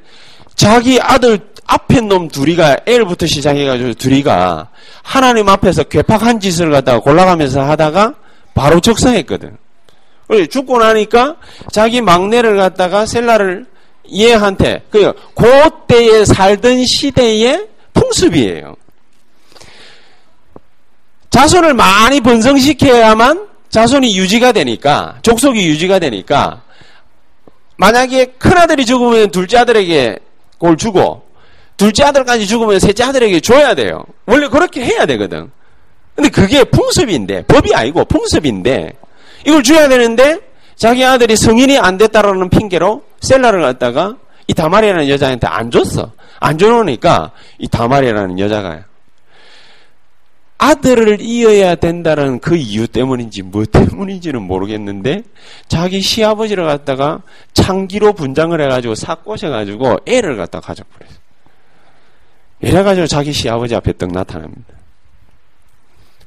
자기 0.54 1.00
아들 1.00 1.38
앞에 1.66 2.00
놈 2.02 2.28
둘이가 2.28 2.78
L부터 2.86 3.26
시작해가지고 3.26 3.94
둘이가 3.94 4.68
하나님 5.02 5.48
앞에서 5.48 5.84
괴팍한 5.84 6.40
짓을 6.40 6.70
갖다가 6.70 6.98
골라가면서 7.00 7.62
하다가 7.62 8.14
바로 8.54 8.80
적성했거든. 8.80 9.56
죽고 10.50 10.78
나니까 10.78 11.36
자기 11.72 12.00
막내를 12.00 12.56
갖다가 12.56 13.06
셀라를 13.06 13.66
얘한테 14.12 14.82
그 14.90 15.12
그때에 15.34 16.24
살던 16.24 16.84
시대의 16.84 17.68
풍습이에요. 17.92 18.76
자손을 21.30 21.74
많이 21.74 22.20
번성시켜야만 22.20 23.48
자손이 23.68 24.16
유지가 24.16 24.52
되니까 24.52 25.18
족속이 25.22 25.64
유지가 25.68 25.98
되니까 26.00 26.62
만약에 27.76 28.26
큰 28.38 28.58
아들이 28.58 28.84
죽으면 28.84 29.30
둘째 29.30 29.58
아들에게 29.58 30.18
그걸 30.58 30.76
주고 30.76 31.22
둘째 31.76 32.04
아들까지 32.04 32.46
죽으면 32.46 32.78
셋째 32.78 33.04
아들에게 33.04 33.40
줘야 33.40 33.74
돼요. 33.74 34.04
원래 34.26 34.48
그렇게 34.48 34.84
해야 34.84 35.06
되거든. 35.06 35.50
근데 36.20 36.28
그게 36.28 36.64
풍습인데 36.64 37.44
법이 37.44 37.74
아니고 37.74 38.04
풍습인데 38.04 38.92
이걸 39.46 39.62
줘야 39.62 39.88
되는데 39.88 40.38
자기 40.76 41.02
아들이 41.02 41.35
성인이 41.35 41.78
안 41.78 41.96
됐다라는 41.96 42.50
핑계로 42.50 43.02
셀라를 43.20 43.62
갖다가 43.62 44.18
이 44.46 44.52
다말이라는 44.52 45.09
여자한테 45.09 45.46
안 45.46 45.70
줬어. 45.70 46.12
안 46.38 46.59
줘놓으니까 46.59 47.33
이 47.59 47.68
다말이라는 47.68 48.38
여자가 48.38 48.85
아들을 50.59 51.22
이어야 51.22 51.74
된다는 51.74 52.38
그 52.38 52.54
이유 52.54 52.87
때문인지 52.87 53.40
뭐 53.40 53.64
때문인지는 53.64 54.42
모르겠는데 54.42 55.22
자기 55.68 56.02
시아버지를 56.02 56.66
갖다가 56.66 57.22
창기로 57.54 58.12
분장을 58.12 58.61
해가지고 58.61 58.94
삭 58.94 59.24
꼬셔가지고 59.24 60.00
애를 60.04 60.37
갖다 60.37 60.61
가져버렸어. 60.61 61.14
이래가지고 62.61 63.06
자기 63.06 63.33
시아버지 63.33 63.74
앞에 63.74 63.94
떡 63.96 64.12
나타납니다. 64.12 64.79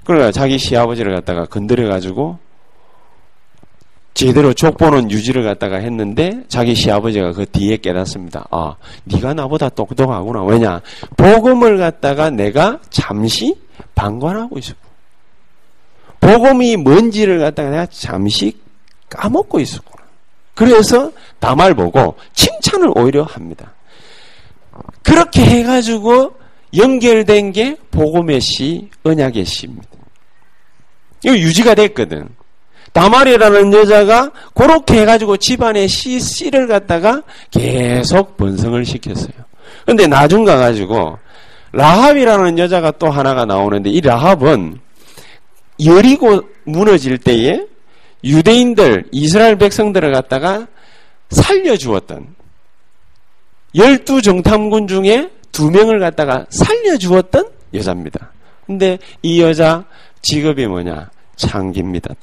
그러니까 0.05 0.31
자기 0.31 0.57
시아버지를 0.57 1.13
갖다가 1.15 1.45
건드려 1.45 1.87
가지고 1.87 2.37
제대로 4.13 4.53
족보는 4.53 5.09
유지를 5.09 5.43
갖다가 5.43 5.77
했는데 5.77 6.43
자기 6.47 6.75
시아버지가 6.75 7.31
그 7.33 7.45
뒤에 7.47 7.77
깨닫습니다. 7.77 8.45
아, 8.51 8.75
네가 9.05 9.33
나보다 9.33 9.69
똑똑하구나. 9.69 10.43
왜냐? 10.43 10.81
복음을 11.17 11.77
갖다가 11.77 12.29
내가 12.29 12.79
잠시 12.89 13.55
방관하고 13.95 14.59
있었고 14.59 14.81
복음이 16.19 16.77
뭔지를 16.77 17.39
갖다가 17.39 17.69
내가 17.69 17.85
잠시 17.87 18.55
까먹고 19.09 19.59
있었구나. 19.59 20.03
그래서 20.53 21.11
다말 21.39 21.73
보고 21.73 22.15
칭찬을 22.33 22.91
오히려 22.95 23.23
합니다. 23.23 23.73
그렇게 25.01 25.41
해가지고 25.41 26.35
연결된 26.75 27.51
게 27.51 27.77
복음의 27.91 28.41
시, 28.41 28.89
언약의 29.03 29.45
시입니다. 29.45 29.92
이거 31.23 31.35
유지가 31.35 31.75
됐거든. 31.75 32.29
다말이라는 32.91 33.73
여자가 33.73 34.31
그렇게 34.53 35.01
해가지고 35.01 35.37
집안의 35.37 35.87
씨, 35.87 36.19
씨를 36.19 36.67
갖다가 36.67 37.23
계속 37.49 38.37
번성을 38.37 38.85
시켰어요. 38.85 39.33
근데 39.85 40.05
나중 40.05 40.45
가가지고 40.45 41.17
라합이라는 41.71 42.59
여자가 42.59 42.91
또 42.91 43.09
하나가 43.09 43.45
나오는데 43.45 43.89
이 43.89 43.99
라합은 43.99 44.79
여리고 45.83 46.43
무너질 46.65 47.17
때에 47.17 47.65
유대인들, 48.23 49.05
이스라엘 49.11 49.57
백성들을 49.57 50.13
갖다가 50.13 50.67
살려주었던 51.29 52.35
열두 53.75 54.21
정탐군 54.21 54.87
중에 54.87 55.29
두 55.51 55.71
명을 55.71 55.99
갖다가 55.99 56.45
살려주었던 56.49 57.49
여자입니다. 57.73 58.31
근데 58.67 58.99
이 59.23 59.41
여자 59.41 59.83
직업이 60.23 60.65
뭐냐? 60.65 61.09
창기입니다. 61.35 62.15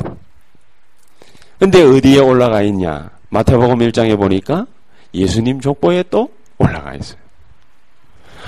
근데 1.58 1.82
어디에 1.82 2.18
올라가 2.18 2.62
있냐? 2.62 3.10
마태복음 3.28 3.78
1장에 3.78 4.16
보니까 4.16 4.66
예수님 5.14 5.60
족보에 5.60 6.02
또 6.10 6.28
올라가 6.58 6.94
있어요. 6.94 7.18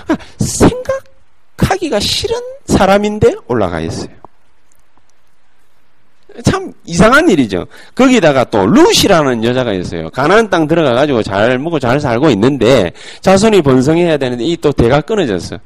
아, 0.08 0.16
생각하기가 0.38 2.00
싫은 2.00 2.36
사람인데 2.64 3.34
올라가 3.46 3.78
있어요. 3.80 4.10
참 6.44 6.72
이상한 6.86 7.28
일이죠. 7.28 7.66
거기다가 7.94 8.44
또 8.44 8.66
루시라는 8.66 9.44
여자가 9.44 9.74
있어요. 9.74 10.08
가나안 10.08 10.48
땅 10.48 10.66
들어가 10.66 10.94
가지고 10.94 11.22
잘 11.22 11.58
먹고 11.58 11.78
잘 11.78 12.00
살고 12.00 12.30
있는데 12.30 12.90
자손이 13.20 13.60
번성해야 13.60 14.16
되는데 14.16 14.42
이 14.44 14.56
또 14.56 14.72
대가 14.72 15.02
끊어졌어. 15.02 15.58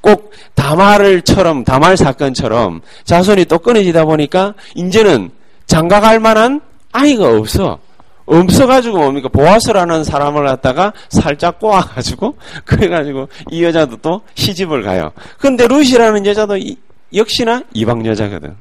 꼭 0.00 0.32
다말을처럼 0.54 1.64
다말 1.64 1.96
사건처럼 1.96 2.80
자손이 3.04 3.44
또 3.46 3.58
끊어지다 3.58 4.04
보니까 4.04 4.54
이제는 4.74 5.30
장가갈 5.66 6.20
만한 6.20 6.60
아이가 6.92 7.36
없어. 7.36 7.78
없어가지고 8.26 8.98
뭡니까 8.98 9.28
보아스라는 9.28 10.04
사람을 10.04 10.46
갖다가 10.46 10.92
살짝 11.08 11.58
꼬아가지고 11.58 12.36
그래가지고 12.64 13.28
이 13.50 13.64
여자도 13.64 13.96
또 13.96 14.22
시집을 14.34 14.82
가요. 14.82 15.10
근데 15.38 15.66
루시라는 15.66 16.24
여자도 16.26 16.56
이, 16.56 16.76
역시나 17.12 17.62
이방 17.74 18.06
여자거든. 18.06 18.56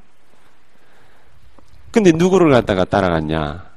근데 1.91 2.11
누구를 2.11 2.51
갖다가 2.51 2.83
따라갔냐? 2.83 3.68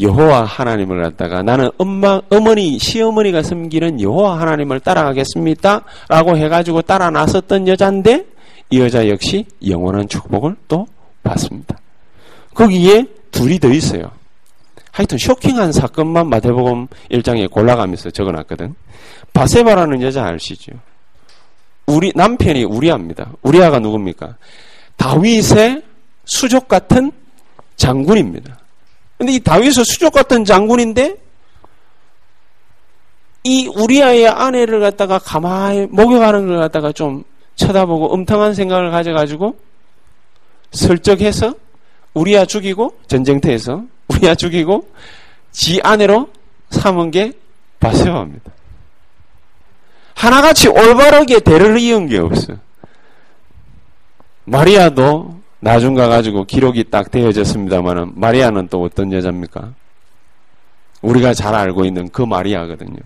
여호와 0.00 0.44
하나님을 0.44 1.02
갖다가 1.02 1.42
나는 1.42 1.70
엄마 1.78 2.20
어머니 2.30 2.78
시어머니가 2.78 3.42
섬기는 3.42 4.00
여호와 4.00 4.40
하나님을 4.40 4.80
따라가겠습니다. 4.80 5.82
라고 6.08 6.36
해가지고 6.36 6.82
따라 6.82 7.10
나섰던 7.10 7.68
여자인데 7.68 8.26
이 8.70 8.80
여자 8.80 9.08
역시 9.08 9.44
영원한 9.66 10.08
축복을 10.08 10.56
또 10.68 10.86
받습니다. 11.22 11.78
거기에 12.54 13.04
둘이 13.30 13.58
더 13.58 13.68
있어요. 13.68 14.10
하여튼 14.90 15.18
쇼킹한 15.18 15.72
사건만 15.72 16.28
마태복음 16.28 16.86
1장에 17.10 17.50
골라가면서 17.50 18.10
적어놨거든. 18.10 18.74
바세바라는 19.32 20.02
여자 20.02 20.26
아시죠? 20.26 20.72
우리 21.86 22.12
남편이 22.14 22.64
우리아입니다. 22.64 23.32
우리아가 23.42 23.78
누굽니까? 23.78 24.36
다윗의 24.96 25.82
수족 26.24 26.68
같은 26.68 27.10
장군입니다. 27.76 28.61
근데 29.22 29.34
이 29.34 29.38
다윗의 29.38 29.84
수족 29.84 30.14
같은 30.14 30.44
장군인데 30.44 31.14
이 33.44 33.68
우리아의 33.68 34.26
아내를 34.26 34.80
갖다가 34.80 35.20
가만히 35.20 35.86
목욕하는 35.86 36.48
걸 36.48 36.58
갖다가 36.58 36.90
좀 36.90 37.22
쳐다보고 37.54 38.14
음탕한 38.14 38.54
생각을 38.54 38.90
가져가지고 38.90 39.56
설적해서 40.72 41.54
우리아 42.14 42.44
죽이고 42.44 42.98
전쟁터에서 43.06 43.84
우리아 44.08 44.34
죽이고 44.34 44.88
지 45.52 45.80
아내로 45.84 46.28
삼은 46.70 47.12
게 47.12 47.32
바세바입니다. 47.78 48.50
하나같이 50.14 50.66
올바르게 50.66 51.38
대를 51.38 51.78
이은 51.78 52.08
게 52.08 52.18
없어. 52.18 52.54
마리아도 54.46 55.41
나중 55.64 55.94
가가지고 55.94 56.44
기록이 56.44 56.90
딱 56.90 57.12
되어졌습니다만은 57.12 58.14
마리아는 58.16 58.66
또 58.66 58.82
어떤 58.82 59.12
여자입니까? 59.12 59.72
우리가 61.02 61.34
잘 61.34 61.54
알고 61.54 61.84
있는 61.84 62.08
그 62.08 62.22
마리아거든요. 62.22 62.98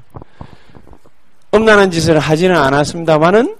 음란한 1.54 1.90
짓을 1.90 2.18
하지는 2.18 2.56
않았습니다만은 2.56 3.56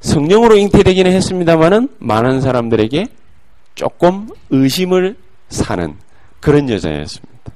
성령으로 0.00 0.56
잉태되기는 0.56 1.12
했습니다만은 1.12 1.90
많은 2.00 2.40
사람들에게 2.40 3.06
조금 3.76 4.28
의심을 4.50 5.16
사는 5.50 5.96
그런 6.40 6.68
여자였습니다. 6.68 7.52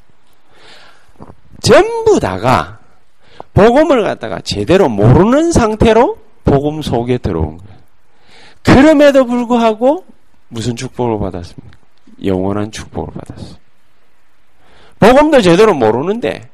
전부 1.60 2.20
다가 2.20 2.78
복음을 3.52 4.04
갖다가 4.04 4.40
제대로 4.44 4.88
모르는 4.88 5.50
상태로 5.50 6.18
복음 6.44 6.82
속에 6.82 7.18
들어온 7.18 7.58
거예요. 7.58 7.77
그럼에도 8.74 9.24
불구하고 9.24 10.04
무슨 10.48 10.76
축복을 10.76 11.18
받았습니까? 11.18 11.78
영원한 12.24 12.70
축복을 12.70 13.12
받았어요. 13.14 13.56
복음도 14.98 15.40
제대로 15.40 15.74
모르는데 15.74 16.48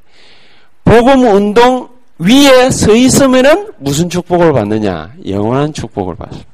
복음 0.85 1.22
운동 1.24 1.88
위에 2.18 2.70
서 2.70 2.94
있으면은 2.94 3.72
무슨 3.79 4.09
축복을 4.09 4.53
받느냐? 4.53 5.12
영원한 5.27 5.72
축복을 5.72 6.14
받습니다. 6.14 6.50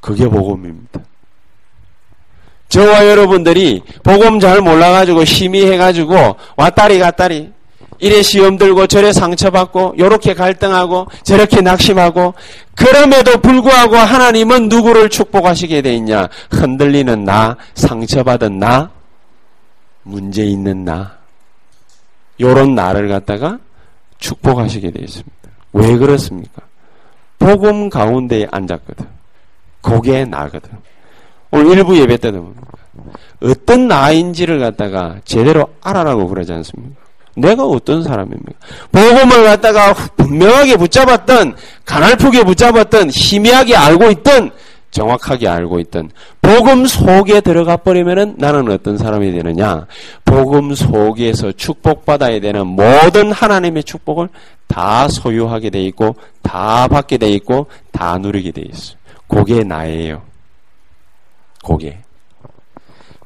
그게 0.00 0.28
복음입니다. 0.28 1.00
저와 2.68 3.06
여러분들이 3.08 3.82
복음 4.02 4.38
잘 4.38 4.60
몰라가지고 4.60 5.24
희미해가지고 5.24 6.36
왔다리 6.56 6.98
갔다리 6.98 7.52
이래 8.00 8.22
시험 8.22 8.56
들고 8.56 8.86
저래 8.86 9.12
상처받고 9.12 9.94
요렇게 9.98 10.34
갈등하고 10.34 11.06
저렇게 11.22 11.60
낙심하고 11.60 12.34
그럼에도 12.74 13.38
불구하고 13.40 13.96
하나님은 13.96 14.68
누구를 14.68 15.10
축복하시게 15.10 15.82
돼 15.82 15.94
있냐? 15.96 16.28
흔들리는 16.50 17.24
나, 17.24 17.56
상처받은 17.74 18.58
나, 18.58 18.90
문제 20.02 20.44
있는 20.44 20.84
나. 20.84 21.18
요런 22.40 22.74
나를 22.74 23.08
갖다가 23.08 23.58
축복하시게 24.18 24.90
되어 24.90 25.02
있습니다. 25.02 25.30
왜 25.74 25.96
그렇습니까? 25.98 26.62
복음 27.38 27.90
가운데에 27.90 28.46
앉았거든. 28.50 29.06
그게 29.82 30.24
나거든. 30.24 30.70
오늘 31.50 31.78
일부 31.78 31.98
예배 31.98 32.16
때도 32.18 32.54
어떤 33.42 33.88
나인지를 33.88 34.58
갖다가 34.58 35.16
제대로 35.24 35.66
알아라고 35.80 36.28
그러지 36.28 36.52
않습니까? 36.52 36.99
내가 37.36 37.64
어떤 37.64 38.02
사람입니까? 38.02 38.52
복음을 38.92 39.44
갖다가 39.44 39.94
분명하게 40.16 40.76
붙잡았던, 40.76 41.56
가날프게 41.84 42.44
붙잡았던, 42.44 43.10
희미하게 43.10 43.76
알고 43.76 44.10
있던, 44.10 44.50
정확하게 44.90 45.48
알고 45.48 45.78
있던 45.80 46.10
복음 46.42 46.86
속에 46.86 47.40
들어가 47.40 47.76
버리면은 47.76 48.34
나는 48.38 48.70
어떤 48.70 48.98
사람이 48.98 49.30
되느냐? 49.32 49.86
복음 50.24 50.74
속에서 50.74 51.52
축복받아야 51.52 52.40
되는 52.40 52.66
모든 52.66 53.30
하나님의 53.30 53.84
축복을 53.84 54.28
다 54.66 55.08
소유하게 55.08 55.70
돼 55.70 55.82
있고 55.84 56.16
다 56.42 56.88
받게 56.88 57.18
돼 57.18 57.30
있고 57.32 57.66
다 57.92 58.18
누리게 58.18 58.50
돼 58.50 58.62
있어. 58.62 58.94
그게 59.28 59.62
나예요. 59.62 60.22
그게. 61.64 61.98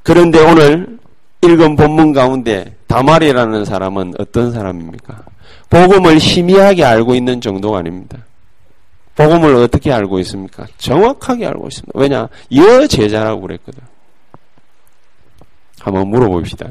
그런데 0.03 0.41
오늘 0.41 0.99
읽은 1.45 1.77
본문 1.77 2.13
가운데 2.13 2.77
다말이라는 2.87 3.65
사람은 3.65 4.15
어떤 4.19 4.53
사람입니까? 4.53 5.25
복음을 5.71 6.19
희미하게 6.19 6.85
알고 6.85 7.15
있는 7.15 7.41
정도가 7.41 7.79
아닙니다. 7.79 8.19
복음을 9.17 9.55
어떻게 9.57 9.93
알고 9.93 10.19
있습니까? 10.21 10.67
정확하게 10.79 11.47
알고 11.47 11.69
있습니다. 11.69 11.93
왜냐? 11.99 12.29
여제자라고 12.53 13.43
그랬거든. 13.43 13.81
한번 15.81 16.09
물어봅시다. 16.09 16.69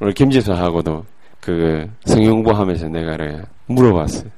오늘 0.00 0.12
김지수하고도 0.12 1.04
그 1.40 1.90
성경부하면서 2.04 2.88
내가 2.88 3.16
그래 3.16 3.42
물어봤어요. 3.66 4.30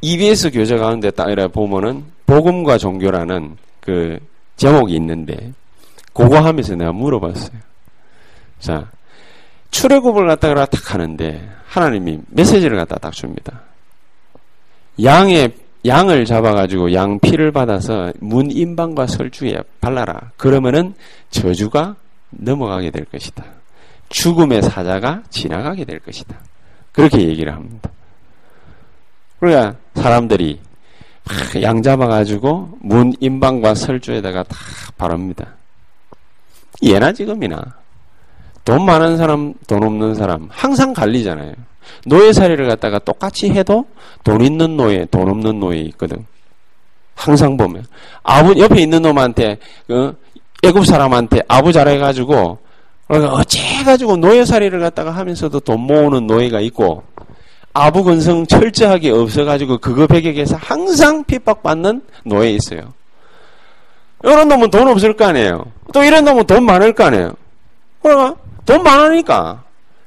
EBS 0.00 0.50
교재 0.50 0.76
가운데 0.76 1.10
딱 1.10 1.30
이래 1.30 1.48
보면은 1.48 2.04
복음과 2.26 2.78
종교라는 2.78 3.56
그 3.80 4.18
제목이 4.56 4.94
있는데 4.96 5.52
그거 6.12 6.40
하면서 6.40 6.74
내가 6.74 6.92
물어봤어요. 6.92 7.58
자, 8.58 8.90
출애굽을 9.70 10.26
갖다가 10.26 10.66
딱 10.66 10.94
하는데 10.94 11.48
하나님이 11.66 12.20
메시지를 12.28 12.76
갖다 12.76 12.96
딱 12.96 13.12
줍니다. 13.12 13.60
양의 15.02 15.52
양을 15.86 16.24
잡아가지고 16.24 16.92
양 16.92 17.20
피를 17.20 17.52
받아서 17.52 18.12
문 18.18 18.50
인방과 18.50 19.06
설주에 19.06 19.58
발라라. 19.80 20.32
그러면은 20.36 20.94
저주가 21.30 21.94
넘어가게 22.30 22.90
될 22.90 23.04
것이다. 23.04 23.44
죽음의 24.08 24.62
사자가 24.62 25.22
지나가게 25.30 25.84
될 25.84 26.00
것이다. 26.00 26.36
그렇게 26.92 27.28
얘기를 27.28 27.54
합니다. 27.54 27.90
그러니까 29.38 29.76
사람들이 29.94 30.60
양 31.62 31.82
잡아가지고 31.82 32.78
문 32.80 33.12
인방과 33.20 33.74
설주에다가 33.74 34.42
다 34.42 34.56
바릅니다. 34.96 35.57
예나 36.82 37.12
지금이나 37.12 37.62
돈 38.64 38.84
많은 38.84 39.16
사람, 39.16 39.54
돈 39.66 39.82
없는 39.82 40.14
사람 40.14 40.48
항상 40.50 40.92
갈리잖아요. 40.92 41.54
노예살이를 42.06 42.68
갖다가 42.68 42.98
똑같이 42.98 43.50
해도 43.50 43.86
돈 44.22 44.42
있는 44.42 44.76
노예, 44.76 45.06
돈 45.06 45.28
없는 45.28 45.58
노예 45.58 45.80
있거든. 45.80 46.26
항상 47.14 47.56
보면 47.56 47.84
아부 48.22 48.58
옆에 48.58 48.80
있는 48.82 49.02
놈한테 49.02 49.58
그 49.86 50.16
애굽 50.62 50.86
사람한테 50.86 51.42
아부 51.48 51.72
잘해가지고 51.72 52.58
그러니까 53.08 53.32
어째 53.32 53.84
가지고 53.84 54.16
노예살이를 54.16 54.80
갖다가 54.80 55.10
하면서도 55.10 55.60
돈 55.60 55.80
모으는 55.80 56.26
노예가 56.26 56.60
있고 56.60 57.02
아부 57.72 58.04
근성 58.04 58.46
철저하게 58.46 59.10
없어가지고 59.10 59.78
그거 59.78 60.06
배격에서 60.06 60.56
항상 60.56 61.24
핍박받는 61.24 62.02
노예 62.24 62.50
있어요. 62.50 62.92
이런 64.24 64.48
놈은 64.48 64.70
돈 64.70 64.88
없을 64.88 65.14
거 65.14 65.26
아니에요. 65.26 65.64
또 65.92 66.02
이런 66.02 66.24
놈은 66.24 66.44
돈 66.46 66.64
많을 66.64 66.92
거 66.92 67.04
아니에요. 67.04 67.32
그러니까 68.02 68.36
돈 68.66 68.82
많으니까 68.82 69.62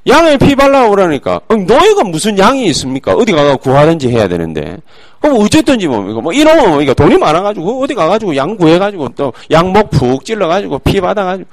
양을 0.07 0.37
피 0.39 0.55
발라고 0.55 0.89
그러니까 0.89 1.39
노예가 1.49 2.03
무슨 2.05 2.37
양이 2.37 2.65
있습니까? 2.67 3.13
어디 3.13 3.31
가서 3.31 3.57
구하든지 3.57 4.09
해야 4.09 4.27
되는데 4.27 4.77
그럼 5.21 5.39
어쨌든지 5.39 5.87
뭡니까? 5.87 6.19
뭐 6.21 6.33
이놈은 6.33 6.69
뭡니까? 6.69 6.93
돈이 6.93 7.17
많아가지고 7.17 7.83
어디 7.83 7.93
가가지고 7.93 8.35
양 8.35 8.57
구해가지고 8.57 9.09
또 9.09 9.31
양목 9.51 9.91
푹 9.91 10.25
찔러가지고 10.25 10.79
피 10.79 10.99
받아가지고 10.99 11.47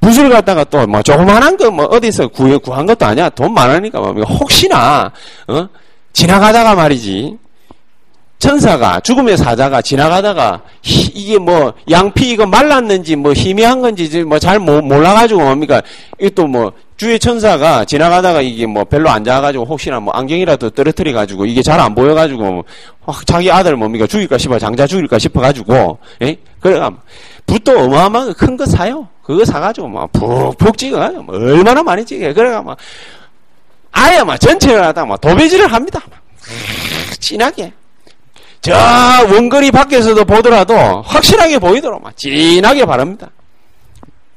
붓을 0.00 0.28
갖다가 0.30 0.64
또 0.64 0.86
뭐 0.86 1.02
조그만한 1.02 1.56
거 1.56 1.70
뭐 1.70 1.84
어디서 1.86 2.28
구해 2.28 2.56
구한 2.56 2.86
것도 2.86 3.04
아니야. 3.06 3.28
돈 3.30 3.52
많으니까 3.54 4.00
뭡니까? 4.00 4.26
혹시나 4.34 5.10
어? 5.48 5.68
지나가다가 6.12 6.74
말이지 6.74 7.38
천사가 8.38 9.00
죽음의 9.00 9.38
사자가 9.38 9.80
지나가다가 9.80 10.60
히, 10.82 11.02
이게 11.14 11.38
뭐 11.38 11.72
양피 11.90 12.30
이거 12.30 12.44
말랐는지 12.46 13.16
뭐 13.16 13.32
희미한 13.32 13.80
건지 13.80 14.22
뭐 14.24 14.38
잘 14.38 14.58
몰라가지고 14.58 15.40
뭡니까? 15.40 15.80
이또 16.20 16.46
뭐 16.46 16.72
주의 16.96 17.18
천사가 17.18 17.84
지나가다가 17.86 18.42
이게 18.42 18.66
뭐 18.66 18.84
별로 18.84 19.08
앉아가지고 19.10 19.64
혹시나 19.64 19.98
뭐 19.98 20.12
안경이라도 20.12 20.70
떨어뜨려 20.70 21.12
가지고 21.12 21.46
이게 21.46 21.62
잘 21.62 21.80
안 21.80 21.94
보여가지고 21.94 22.42
뭐 22.42 22.64
자기 23.24 23.50
아들 23.50 23.76
뭡니까? 23.76 24.06
죽일까 24.06 24.36
싶어 24.36 24.58
장자 24.58 24.86
죽일까 24.86 25.18
싶어가지고 25.18 25.98
예? 26.22 26.36
그래가 26.60 26.90
붓도 27.46 27.78
어마어마하게 27.78 28.32
큰거 28.34 28.66
사요. 28.66 29.08
그거 29.22 29.44
사가지고 29.44 29.88
막 29.88 30.12
푹푹 30.12 30.76
찍어가지고 30.76 31.22
뭐 31.22 31.34
얼마나 31.36 31.82
많이 31.82 32.04
찍어요. 32.04 32.34
그래가 32.34 32.60
막 32.62 32.76
아예 33.92 34.22
막 34.22 34.36
전체를 34.38 34.84
하다 34.84 35.06
막 35.06 35.20
도배질을 35.20 35.72
합니다. 35.72 36.00
막. 36.10 36.20
진하게 37.20 37.72
저 38.64 38.72
원거리 39.30 39.70
밖에서도 39.70 40.24
보더라도 40.24 40.74
확실하게 41.02 41.58
막 42.02 42.16
진하게 42.16 42.86
바랍니다. 42.86 43.28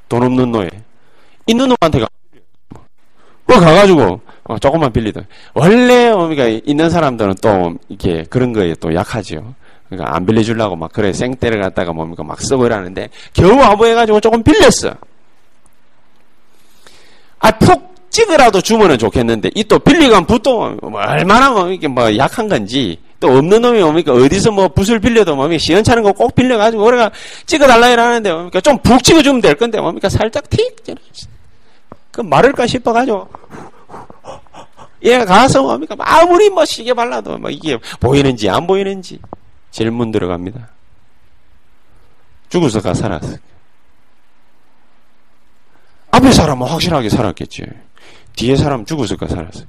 돈 0.10 0.22
없는 0.24 0.52
노예. 0.52 0.70
있는 1.46 1.70
놈한테 1.70 2.02
가. 2.02 2.08
그 3.46 3.54
가가지고 3.58 4.20
어, 4.44 4.60
조금만 4.60 4.92
빌리다. 4.92 5.22
원래 5.54 6.12
그러니까 6.12 6.48
있는 6.66 6.90
사람들은 6.90 7.36
또 7.42 7.76
이렇게 7.88 8.26
그런 8.30 8.52
거에 8.52 8.76
또 8.82 8.94
약하죠. 8.94 9.54
그러니까 9.88 10.14
안 10.14 10.26
빌려주려고 10.26 10.76
막 10.76 10.92
그래 10.92 11.14
생떼를 11.14 11.62
갖다가 11.62 11.94
뭡니까 11.94 12.22
막 12.24 12.42
써버리는데 12.42 13.08
겨우 13.32 13.62
아부해가지고 13.62 14.20
조금 14.20 14.44
빌렸어. 14.44 14.94
아푹 17.40 17.96
찍으라도 18.10 18.60
주면은 18.60 18.98
좋겠는데 18.98 19.52
이 19.56 19.64
또 19.64 19.80
빌리간 19.80 20.26
붓도 20.26 20.72
뭐 20.82 21.00
얼마나 21.00 21.50
뭐 21.50 21.70
이게 21.72 21.88
뭐 21.88 22.14
약한 22.18 22.50
건지 22.50 23.00
또 23.20 23.36
없는 23.36 23.62
놈이 23.62 23.82
뭡니까 23.82 24.14
어디서 24.14 24.52
뭐 24.52 24.68
붓을 24.68 25.00
빌려도 25.00 25.36
뭡니까 25.36 25.60
시원찮은 25.60 26.04
거 26.04 26.12
꼭 26.14 26.36
빌려가지고 26.36 26.84
우리가 26.86 27.12
찍어달라 27.46 27.90
이러는데 27.90 28.32
뭡니까 28.32 28.62
좀 28.62 28.78
푹 28.80 29.04
찍어주면 29.04 29.42
될 29.42 29.56
건데 29.56 29.80
뭡니까 29.82 30.08
살짝 30.10 30.50
틱 30.50 30.76
그 32.12 32.22
마를까 32.22 32.66
싶어가지고 32.68 33.28
얘가 35.04 35.26
가서 35.26 35.62
뭡니까 35.62 35.96
아무리 36.00 36.50
뭐 36.50 36.66
시계 36.66 36.94
발라도 36.94 37.38
뭐 37.38 37.50
이게 37.50 37.78
보이는지 38.00 38.50
안 38.50 38.66
보이는지 38.66 39.20
질문 39.72 40.12
들어갑니다. 40.12 40.70
죽어서 42.50 42.82
가 42.82 42.94
살았어. 42.96 43.38
앞에 46.12 46.32
사람은 46.32 46.66
확실하게 46.68 47.10
살았겠지. 47.10 47.64
뒤에 48.36 48.56
사람 48.56 48.86
죽었을까 48.86 49.28
살았어요. 49.28 49.66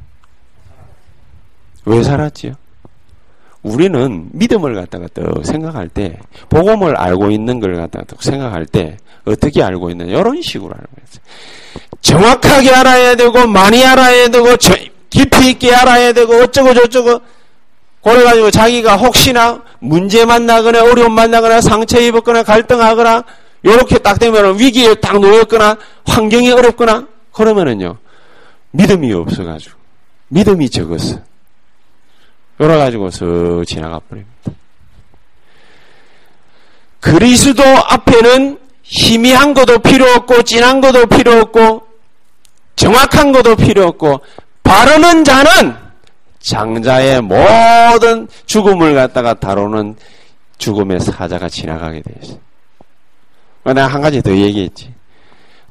왜 1.84 2.02
살았지요? 2.02 2.54
우리는 3.62 4.29
믿음을 4.33 4.75
갖다가 4.75 5.07
또 5.14 5.42
생각할 5.42 5.88
때, 5.88 6.18
복음을 6.49 6.97
알고 6.97 7.31
있는 7.31 7.61
걸 7.61 7.77
갖다가 7.77 8.05
또 8.07 8.16
생각할 8.21 8.66
때, 8.66 8.97
어떻게 9.25 9.62
알고 9.62 9.90
있느냐, 9.90 10.18
이런 10.18 10.40
식으로 10.40 10.73
알고 10.73 10.92
있어요. 11.07 11.23
정확하게 12.01 12.71
알아야 12.71 13.14
되고, 13.16 13.47
많이 13.47 13.85
알아야 13.85 14.29
되고, 14.29 14.47
깊이 15.11 15.51
있게 15.51 15.75
알아야 15.75 16.12
되고, 16.12 16.35
어쩌고저쩌고, 16.35 17.21
그래가지고 18.03 18.51
자기가 18.51 18.97
혹시나 18.97 19.61
문제 19.81 20.25
만나거나, 20.25 20.85
어려움 20.85 21.12
만나거나, 21.14 21.61
상처 21.61 22.01
입었거나, 22.01 22.44
갈등하거나, 22.44 23.25
요렇게 23.64 23.99
딱 23.99 24.21
되면 24.21 24.59
위기에 24.59 24.94
딱 24.94 25.18
놓였거나, 25.18 25.77
환경이 26.07 26.53
어렵거나, 26.53 27.09
그러면은요, 27.33 27.99
믿음이 28.71 29.12
없어가지고, 29.12 29.77
믿음이 30.29 30.71
적었어. 30.71 31.28
열어가지고서 32.61 33.64
지나가 33.64 34.01
버립니다. 34.01 34.53
그리스도 37.01 37.62
앞에는 37.62 38.59
희미한 38.83 39.55
것도 39.55 39.79
필요 39.79 40.07
없고 40.12 40.42
진한 40.42 40.81
것도 40.81 41.07
필요 41.07 41.40
없고 41.40 41.87
정확한 42.77 43.33
것도 43.33 43.57
필요 43.57 43.87
없고 43.87 44.21
바르는 44.62 45.25
자는 45.25 45.75
장자의 46.40 47.21
모든 47.21 48.29
죽음을 48.47 48.94
갖다가 48.94 49.35
다루는 49.35 49.97
죽음의 50.59 51.01
사자가 51.01 51.49
지나가게 51.49 52.03
되어 52.03 52.14
있어요. 52.23 52.38
내가 53.64 53.87
한 53.87 54.01
가지 54.01 54.23
더 54.23 54.31
얘기했지. 54.31 54.92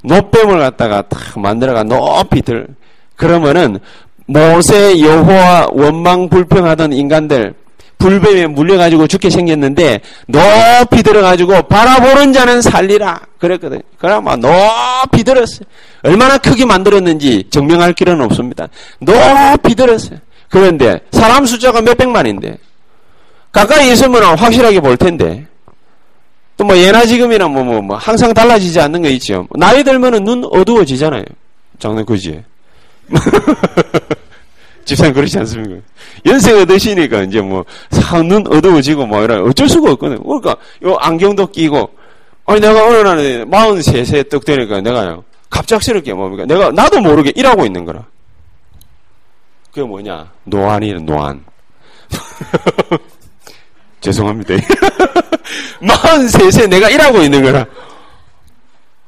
노뱀을 0.04 0.60
갖다가 0.60 1.02
탁 1.02 1.39
만들어가 1.39 1.84
높이 1.84 2.41
들 2.41 2.67
그러면은 3.15 3.80
모세, 4.27 4.99
여호와 4.99 5.69
원망 5.71 6.29
불평하던 6.29 6.93
인간들 6.93 7.53
불뱀에 7.97 8.47
물려가지고 8.47 9.07
죽게 9.07 9.29
생겼는데 9.29 10.01
높이 10.27 11.01
들어가지고 11.01 11.63
바라보는 11.63 12.31
자는 12.31 12.61
살리라 12.61 13.21
그랬거든. 13.39 13.81
그러면 13.97 14.39
높이 14.39 15.23
들었어요. 15.23 15.61
얼마나 16.03 16.37
크게 16.37 16.65
만들었는지 16.65 17.45
증명할 17.49 17.93
길은 17.93 18.21
없습니다. 18.21 18.67
높이 18.99 19.73
들었어요. 19.73 20.19
그런데 20.49 20.99
사람 21.11 21.45
숫자가 21.45 21.81
몇백만인데 21.81 22.57
가까이 23.51 23.91
있으면 23.91 24.37
확실하게 24.37 24.79
볼 24.81 24.95
텐데 24.97 25.47
또 26.57 26.65
뭐 26.65 26.75
예나 26.77 27.05
지금이나 27.05 27.47
뭐, 27.47 27.63
뭐, 27.63 27.81
뭐, 27.81 27.97
항상 27.97 28.33
달라지지 28.33 28.79
않는 28.79 29.01
거 29.03 29.09
있죠. 29.09 29.47
나이 29.57 29.83
들면은 29.83 30.23
눈 30.23 30.43
어두워지잖아요. 30.51 31.23
장난 31.79 32.03
그지? 32.03 32.43
집사님 34.86 35.13
그렇지 35.13 35.38
않습니까? 35.39 35.82
연세가 36.26 36.65
드시니까 36.65 37.24
이제 37.24 37.41
뭐, 37.41 37.65
눈 38.26 38.46
어두워지고 38.48 39.06
뭐, 39.06 39.22
이런, 39.24 39.48
어쩔 39.48 39.67
수가 39.67 39.91
없거든요. 39.91 40.24
그러니까, 40.24 40.56
요 40.84 40.96
안경도 40.96 41.48
끼고, 41.48 41.89
아니, 42.46 42.62
내가 42.62 42.86
어느 42.86 42.98
날에 42.98 43.43
43세 43.46 44.30
떡 44.30 44.46
되니까 44.46 44.80
내가요, 44.80 45.26
갑작스럽게 45.50 46.13
뭡니까? 46.13 46.46
내가, 46.46 46.72
나도 46.72 47.02
모르게 47.02 47.34
일하고 47.36 47.65
있는 47.65 47.84
거라. 47.84 48.06
그게 49.70 49.86
뭐냐? 49.86 50.32
노안이는 50.46 51.06
노안. 51.06 51.43
죄송합니다. 54.00 54.56
43세 55.84 56.70
내가 56.70 56.89
일하고 56.89 57.22
있는 57.22 57.43
거라. 57.43 57.65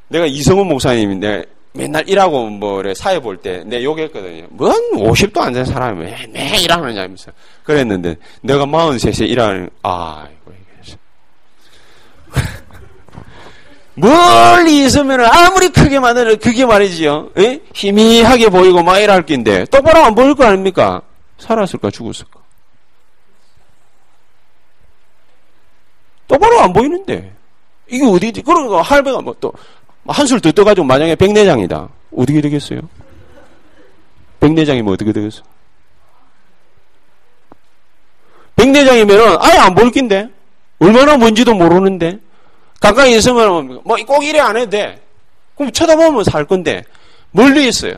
내가 0.10 0.26
이성훈 0.26 0.68
목사님인데, 0.68 1.46
맨날 1.80 2.08
일하고 2.08 2.48
뭐 2.50 2.82
사회 2.94 3.20
볼 3.20 3.38
때 3.42 3.64
내 3.66 3.84
욕했거든요. 3.84 4.48
뭔 4.50 4.74
50도 4.94 5.40
안 5.40 5.54
된 5.54 5.66
사람이 5.66 6.04
왜, 6.06 6.26
왜 6.34 6.58
일하느냐 6.58 7.02
하면서 7.04 7.32
그랬는데 7.64 8.16
내가 8.42 8.66
43세 8.66 9.28
일하는 9.30 9.70
아이고 9.82 10.50
멀리 13.96 14.86
있으면 14.86 15.20
아무리 15.26 15.70
크게 15.70 16.00
만들어 16.00 16.36
그게 16.38 16.66
말이지요. 16.66 17.32
에? 17.38 17.60
희미하게 17.74 18.50
보이고 18.50 18.82
막 18.82 18.98
일할 19.00 19.26
낀데 19.26 19.66
똑바로 19.66 20.06
안 20.06 20.16
보일 20.16 20.36
거 20.36 20.46
아닙니까? 20.46 21.02
살았을까 21.38 21.92
죽었을까? 21.92 22.40
똑바로 26.28 26.60
안 26.62 26.72
보이는데 26.72 27.34
이게 27.90 28.06
어디지? 28.06 28.42
그러니까 28.44 28.82
할배가 28.82 29.22
뭐 29.22 29.36
또 29.40 29.52
한술 30.10 30.40
더 30.40 30.52
떠가지고 30.52 30.86
만약에 30.86 31.16
백내장이다. 31.16 31.88
어떻게 32.16 32.42
되겠어요? 32.42 32.82
백내장이면 34.40 34.94
어떻게 34.94 35.12
되겠어? 35.14 35.44
백내장이면은 38.56 39.38
아예 39.40 39.58
안 39.58 39.74
보일 39.76 39.92
낀데 39.92 40.30
얼마나 40.80 41.18
뭔지도 41.18 41.54
모르는데 41.54 42.20
가까이 42.80 43.16
있으면 43.18 43.82
뭐 43.84 43.98
꼭 44.06 44.24
이래 44.24 44.40
안 44.40 44.56
해도 44.58 44.70
돼. 44.72 45.02
그럼 45.56 45.72
쳐다보면 45.72 46.24
살 46.24 46.46
건데 46.46 46.84
멀리 47.32 47.68
있어요. 47.68 47.96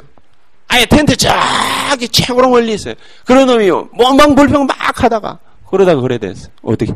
아예 0.67 0.85
텐트 0.85 1.15
저기 1.15 2.07
최고로 2.07 2.49
멀리 2.49 2.73
있어요. 2.73 2.95
그런 3.25 3.45
놈이 3.47 3.69
멍멍 3.93 4.35
불평 4.35 4.65
막 4.65 4.75
하다가 5.03 5.39
그러다가 5.69 6.01
그래 6.01 6.17
됐어. 6.17 6.49
어떻게? 6.63 6.93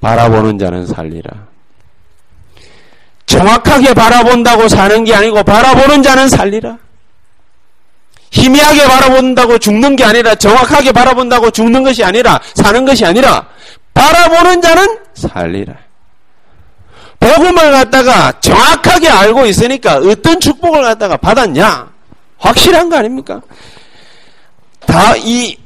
바라보는 0.00 0.58
자는 0.58 0.86
살리라. 0.86 1.51
정확하게 3.26 3.94
바라본다고 3.94 4.68
사는 4.68 5.04
게 5.04 5.14
아니고 5.14 5.42
바라보는 5.42 6.02
자는 6.02 6.28
살리라. 6.28 6.76
희미하게 8.30 8.84
바라본다고 8.84 9.58
죽는 9.58 9.96
게 9.96 10.04
아니라 10.04 10.34
정확하게 10.34 10.92
바라본다고 10.92 11.50
죽는 11.50 11.82
것이 11.82 12.02
아니라 12.02 12.40
사는 12.54 12.84
것이 12.84 13.04
아니라 13.04 13.46
바라보는 13.94 14.62
자는 14.62 14.98
살리라. 15.14 15.74
복음을 17.20 17.70
갖다가 17.70 18.32
정확하게 18.40 19.08
알고 19.08 19.46
있으니까 19.46 19.96
어떤 19.98 20.40
축복을 20.40 20.82
갖다가 20.82 21.16
받았냐? 21.16 21.88
확실한 22.38 22.88
거 22.88 22.96
아닙니까? 22.96 23.40
다 24.86 25.14
이 25.18 25.56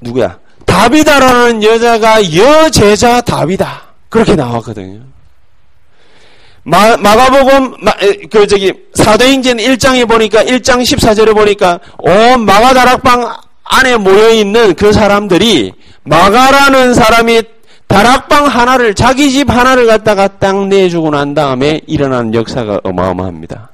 누구야? 0.00 0.38
다비다라는 0.64 1.62
여자가 1.62 2.34
여제자 2.34 3.20
다비다. 3.20 3.82
그렇게 4.08 4.34
나왔거든요. 4.36 5.00
마, 6.64 6.96
마가복음, 6.96 7.76
마, 7.80 7.92
그, 8.30 8.46
저기, 8.46 8.72
사도행전 8.94 9.56
1장에 9.56 10.06
보니까, 10.08 10.44
1장 10.44 10.82
14절에 10.82 11.34
보니까, 11.34 11.78
온 11.98 12.44
마가 12.44 12.74
다락방 12.74 13.36
안에 13.64 13.96
모여 13.96 14.30
있는 14.30 14.74
그 14.74 14.92
사람들이, 14.92 15.72
마가라는 16.04 16.94
사람이 16.94 17.42
다락방 17.86 18.46
하나를, 18.46 18.94
자기 18.94 19.30
집 19.30 19.50
하나를 19.50 19.86
갖다가 19.86 20.28
딱 20.28 20.66
내주고 20.68 21.10
난 21.10 21.34
다음에 21.34 21.80
일어나는 21.86 22.34
역사가 22.34 22.80
어마어마합니다. 22.84 23.70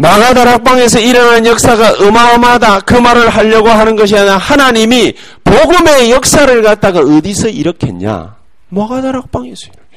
마가 0.00 0.32
다락방에서 0.32 1.00
일어나는 1.00 1.44
역사가 1.46 2.06
어마어마하다. 2.06 2.80
그 2.80 2.94
말을 2.94 3.28
하려고 3.28 3.68
하는 3.68 3.96
것이 3.96 4.16
아니라 4.16 4.38
하나님이 4.38 5.12
복음의 5.42 6.12
역사를 6.12 6.62
갖다가 6.62 7.00
어디서 7.00 7.48
일으켰냐? 7.48 8.36
마가 8.68 9.02
다락방에서 9.02 9.66
일으켰어요. 9.66 9.87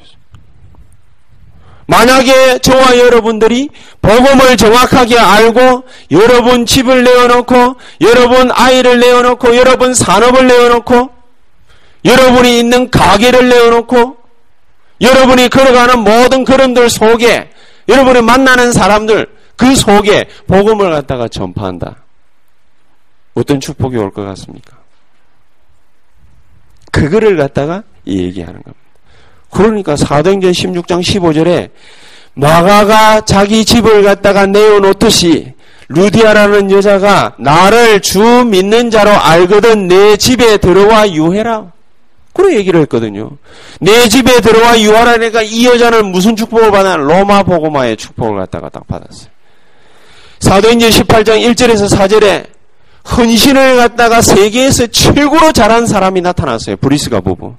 만약에 1.92 2.58
저와 2.60 2.96
여러분들이 2.96 3.68
복음을 4.00 4.56
정확하게 4.56 5.18
알고 5.18 5.84
여러분 6.10 6.64
집을 6.64 7.04
내어놓고 7.04 7.76
여러분 8.00 8.50
아이를 8.50 8.98
내어놓고 8.98 9.54
여러분 9.56 9.92
산업을 9.92 10.46
내어놓고 10.46 11.10
여러분이 12.06 12.58
있는 12.58 12.90
가게를 12.90 13.46
내어놓고 13.50 14.16
여러분이 15.02 15.50
걸어가는 15.50 15.98
모든 15.98 16.44
걸음들 16.44 16.88
속에 16.88 17.50
여러분이 17.86 18.22
만나는 18.22 18.72
사람들 18.72 19.26
그 19.56 19.76
속에 19.76 20.24
복음을 20.46 20.90
갖다가 20.90 21.28
전파한다. 21.28 21.96
어떤 23.34 23.60
축복이 23.60 23.98
올 23.98 24.10
것 24.12 24.24
같습니까? 24.24 24.78
그거를 26.90 27.36
갖다가 27.36 27.82
얘기하는 28.06 28.62
겁니다. 28.62 28.81
그러니까 29.52 29.96
사도행전 29.96 30.52
16장 30.52 31.00
15절에 31.00 31.70
마가가 32.34 33.20
자기 33.20 33.64
집을 33.64 34.02
갖다가 34.02 34.46
내어놓듯이 34.46 35.52
루디아라는 35.88 36.70
여자가 36.70 37.34
나를 37.38 38.00
주 38.00 38.20
믿는 38.22 38.90
자로 38.90 39.10
알거든 39.10 39.88
내 39.88 40.16
집에 40.16 40.56
들어와 40.56 41.10
유해라. 41.10 41.70
그런 42.32 42.52
얘기를 42.54 42.80
했거든요. 42.82 43.32
내 43.78 44.08
집에 44.08 44.40
들어와 44.40 44.80
유하라니까 44.80 45.42
이 45.42 45.66
여자는 45.66 46.06
무슨 46.06 46.34
축복을 46.34 46.70
받아? 46.70 46.96
로마 46.96 47.42
보고마의 47.42 47.98
축복을 47.98 48.38
갖다가 48.38 48.70
딱 48.70 48.86
받았어요. 48.86 49.28
사도행전 50.40 50.88
18장 50.88 51.54
1절에서 51.54 51.94
4절에 51.94 52.46
헌신을 53.16 53.76
갖다가 53.76 54.22
세계에서 54.22 54.86
최고로 54.86 55.52
잘한 55.52 55.86
사람이 55.86 56.22
나타났어요. 56.22 56.76
브리스가 56.78 57.20
부부. 57.20 57.54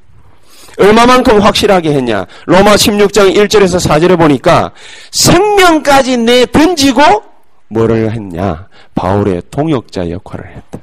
얼마만큼 0.78 1.40
확실하게 1.40 1.94
했냐? 1.94 2.26
로마 2.46 2.74
16장 2.76 3.36
1절에서 3.36 3.80
4절에 3.88 4.18
보니까 4.18 4.72
생명까지 5.12 6.18
내 6.18 6.46
던지고 6.46 7.02
뭐를 7.70 8.12
했냐? 8.12 8.68
바울의 8.96 9.44
동역자 9.52 10.10
역할을 10.10 10.48
했다. 10.48 10.80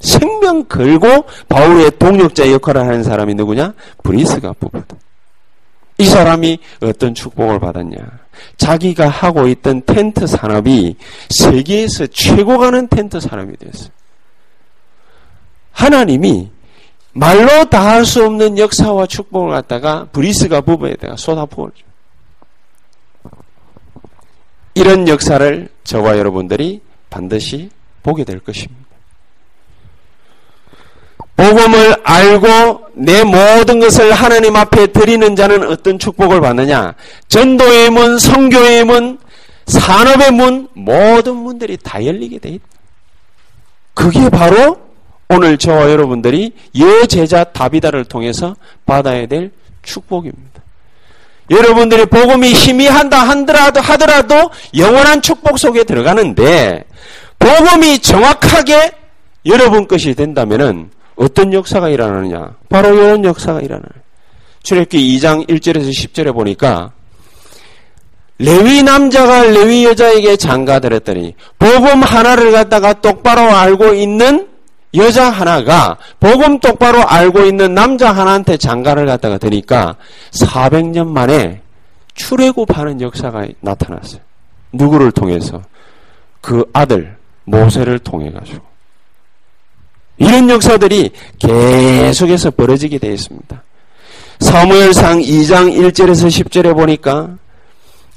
생명 0.00 0.64
걸고 0.64 1.26
바울의 1.48 1.92
동역자 1.98 2.50
역할을 2.52 2.80
하는 2.82 3.02
사람이 3.02 3.34
누구냐? 3.34 3.74
브리스가 4.02 4.54
부부다. 4.58 4.96
이 5.98 6.06
사람이 6.06 6.58
어떤 6.80 7.14
축복을 7.14 7.60
받았냐? 7.60 7.98
자기가 8.56 9.08
하고 9.08 9.46
있던 9.48 9.82
텐트 9.84 10.26
산업이 10.26 10.96
세계에서 11.28 12.06
최고 12.06 12.56
가는 12.56 12.88
텐트 12.88 13.20
산업이 13.20 13.56
됐어요. 13.56 13.90
하나님이 15.72 16.50
말로 17.12 17.64
다 17.68 17.90
할 17.90 18.04
수 18.04 18.24
없는 18.24 18.58
역사와 18.58 19.06
축복을 19.06 19.50
갖다가 19.50 20.06
브리스가 20.12 20.60
부부에다가 20.60 21.16
쏟아부어줘. 21.16 21.82
이런 24.74 25.08
역사를 25.08 25.68
저와 25.84 26.16
여러분들이 26.18 26.80
반드시 27.10 27.70
보게 28.02 28.24
될 28.24 28.38
것입니다. 28.40 28.80
복음을 31.36 31.96
알고 32.04 32.86
내 32.94 33.24
모든 33.24 33.80
것을 33.80 34.12
하나님 34.12 34.56
앞에 34.56 34.88
드리는 34.88 35.34
자는 35.34 35.66
어떤 35.68 35.98
축복을 35.98 36.40
받느냐? 36.40 36.94
전도의 37.28 37.90
문, 37.90 38.18
성교의 38.18 38.84
문, 38.84 39.18
산업의 39.66 40.32
문, 40.32 40.68
모든 40.74 41.36
문들이 41.36 41.76
다 41.78 42.04
열리게 42.04 42.38
돼 42.38 42.50
있다. 42.50 42.64
그게 43.94 44.28
바로 44.28 44.78
오늘 45.30 45.56
저와 45.58 45.90
여러분들이 45.90 46.52
여제자 46.76 47.44
다비다를 47.44 48.04
통해서 48.04 48.56
받아야 48.84 49.26
될 49.26 49.52
축복입니다. 49.82 50.60
여러분들이 51.50 52.06
복음이 52.06 52.52
희미한다 52.52 53.20
하더라도 53.20 53.80
하더라도 53.80 54.50
영원한 54.76 55.22
축복 55.22 55.58
속에 55.58 55.84
들어가는데 55.84 56.84
복음이 57.38 58.00
정확하게 58.00 58.90
여러분 59.46 59.86
것이 59.86 60.14
된다면은 60.14 60.90
어떤 61.14 61.52
역사가 61.52 61.90
일어나느냐? 61.90 62.56
바로 62.68 62.94
이런 62.94 63.24
역사가 63.24 63.60
일어나요. 63.60 63.90
출애굽기 64.64 65.16
2장 65.16 65.48
1절에서 65.48 65.90
10절에 65.90 66.34
보니까 66.34 66.92
레위 68.38 68.82
남자가 68.82 69.44
레위 69.44 69.84
여자에게 69.84 70.36
장가들었더니 70.36 71.34
복음 71.58 72.02
하나를 72.02 72.52
갖다가 72.52 72.94
똑바로 72.94 73.42
알고 73.42 73.94
있는 73.94 74.48
여자 74.94 75.30
하나가 75.30 75.96
복음 76.18 76.58
똑바로 76.58 77.06
알고 77.06 77.42
있는 77.42 77.74
남자 77.74 78.10
하나한테 78.12 78.56
장가를 78.56 79.06
갖다가 79.06 79.38
드니까 79.38 79.96
400년 80.32 81.06
만에 81.06 81.60
출애굽하는 82.14 83.00
역사가 83.00 83.46
나타났어요. 83.60 84.20
누구를 84.72 85.12
통해서? 85.12 85.62
그 86.40 86.64
아들 86.72 87.16
모세를 87.44 87.98
통해 88.00 88.30
가지고. 88.30 88.64
이런 90.18 90.50
역사들이 90.50 91.12
계속해서 91.38 92.50
벌어지게 92.50 92.98
되어 92.98 93.12
있습니다. 93.12 93.62
사무엘상 94.40 95.20
2장 95.20 95.72
1절에서 95.72 96.28
10절에 96.28 96.74
보니까 96.74 97.36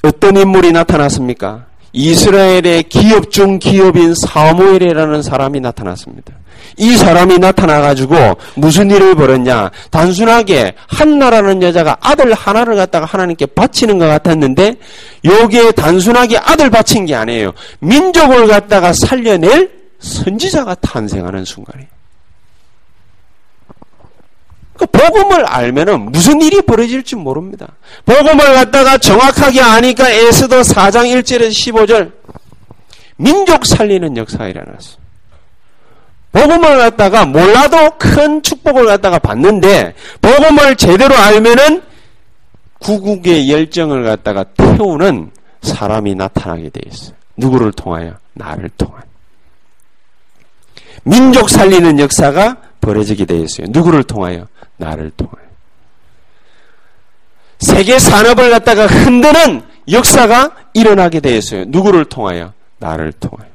어떤 0.03 0.36
인물이 0.36 0.71
나타났습니까? 0.71 1.65
이스라엘의 1.93 2.84
기업 2.84 3.32
중 3.32 3.59
기업인 3.59 4.13
사무엘이라는 4.15 5.21
사람이 5.21 5.59
나타났습니다. 5.59 6.34
이 6.78 6.95
사람이 6.95 7.39
나타나가지고 7.39 8.16
무슨 8.55 8.89
일을 8.91 9.16
벌였냐? 9.16 9.72
단순하게 9.91 10.74
한나라는 10.88 11.61
여자가 11.61 11.97
아들 12.01 12.34
하나를 12.34 12.76
갖다가 12.76 13.05
하나님께 13.05 13.47
바치는 13.47 13.99
것 13.99 14.07
같았는데 14.07 14.76
여기에 15.24 15.72
단순하게 15.72 16.38
아들 16.38 16.70
바친 16.70 17.05
게 17.05 17.16
아니에요. 17.16 17.53
민족을 17.80 18.47
갖다가 18.47 18.93
살려낼 18.93 19.72
선지자가 19.99 20.76
탄생하는 20.76 21.45
순간이에요. 21.45 21.88
그 24.78 24.86
복음을 24.88 25.45
알면은 25.45 26.11
무슨 26.11 26.41
일이 26.41 26.61
벌어질지 26.61 27.16
모릅니다. 27.16 27.68
복음을 28.05 28.38
갖다가 28.38 28.97
정확하게 28.97 29.61
아니까 29.61 30.09
에스더 30.09 30.61
4장 30.61 31.05
1절에서 31.22 31.51
15절 31.51 32.11
민족 33.18 33.66
살리는 33.66 34.18
역사가 34.18 34.47
일어났어. 34.47 35.02
복음을 36.34 36.77
갖다가 36.79 37.25
몰라도 37.25 37.91
큰 37.97 38.41
축복을 38.41 38.86
갖다가 38.88 39.19
받는데 39.19 39.93
복음을 40.19 40.75
제대로 40.75 41.15
알면은 41.15 41.81
구국의 42.79 43.49
열정을 43.49 44.03
갖다가 44.03 44.43
태우는 44.43 45.31
사람이 45.61 46.15
나타나게 46.15 46.69
돼 46.69 46.81
있어요. 46.91 47.15
누구를 47.38 47.71
통하여? 47.71 48.15
나를 48.34 48.69
통하여. 48.77 49.03
민족 51.03 51.49
살리는 51.49 51.99
역사가 51.99 52.57
벌어지게 52.81 53.25
돼 53.25 53.38
있어요. 53.38 53.67
누구를 53.69 54.03
통하여? 54.03 54.47
나를 54.77 55.11
통하여. 55.15 55.43
세계 57.59 57.99
산업을 57.99 58.49
갖다가 58.49 58.88
흔드는 58.88 59.61
역사가 59.89 60.51
일어나게 60.73 61.19
돼 61.19 61.38
있어요. 61.38 61.65
누구를 61.67 62.05
통하여? 62.05 62.53
나를 62.79 63.13
통하여. 63.13 63.52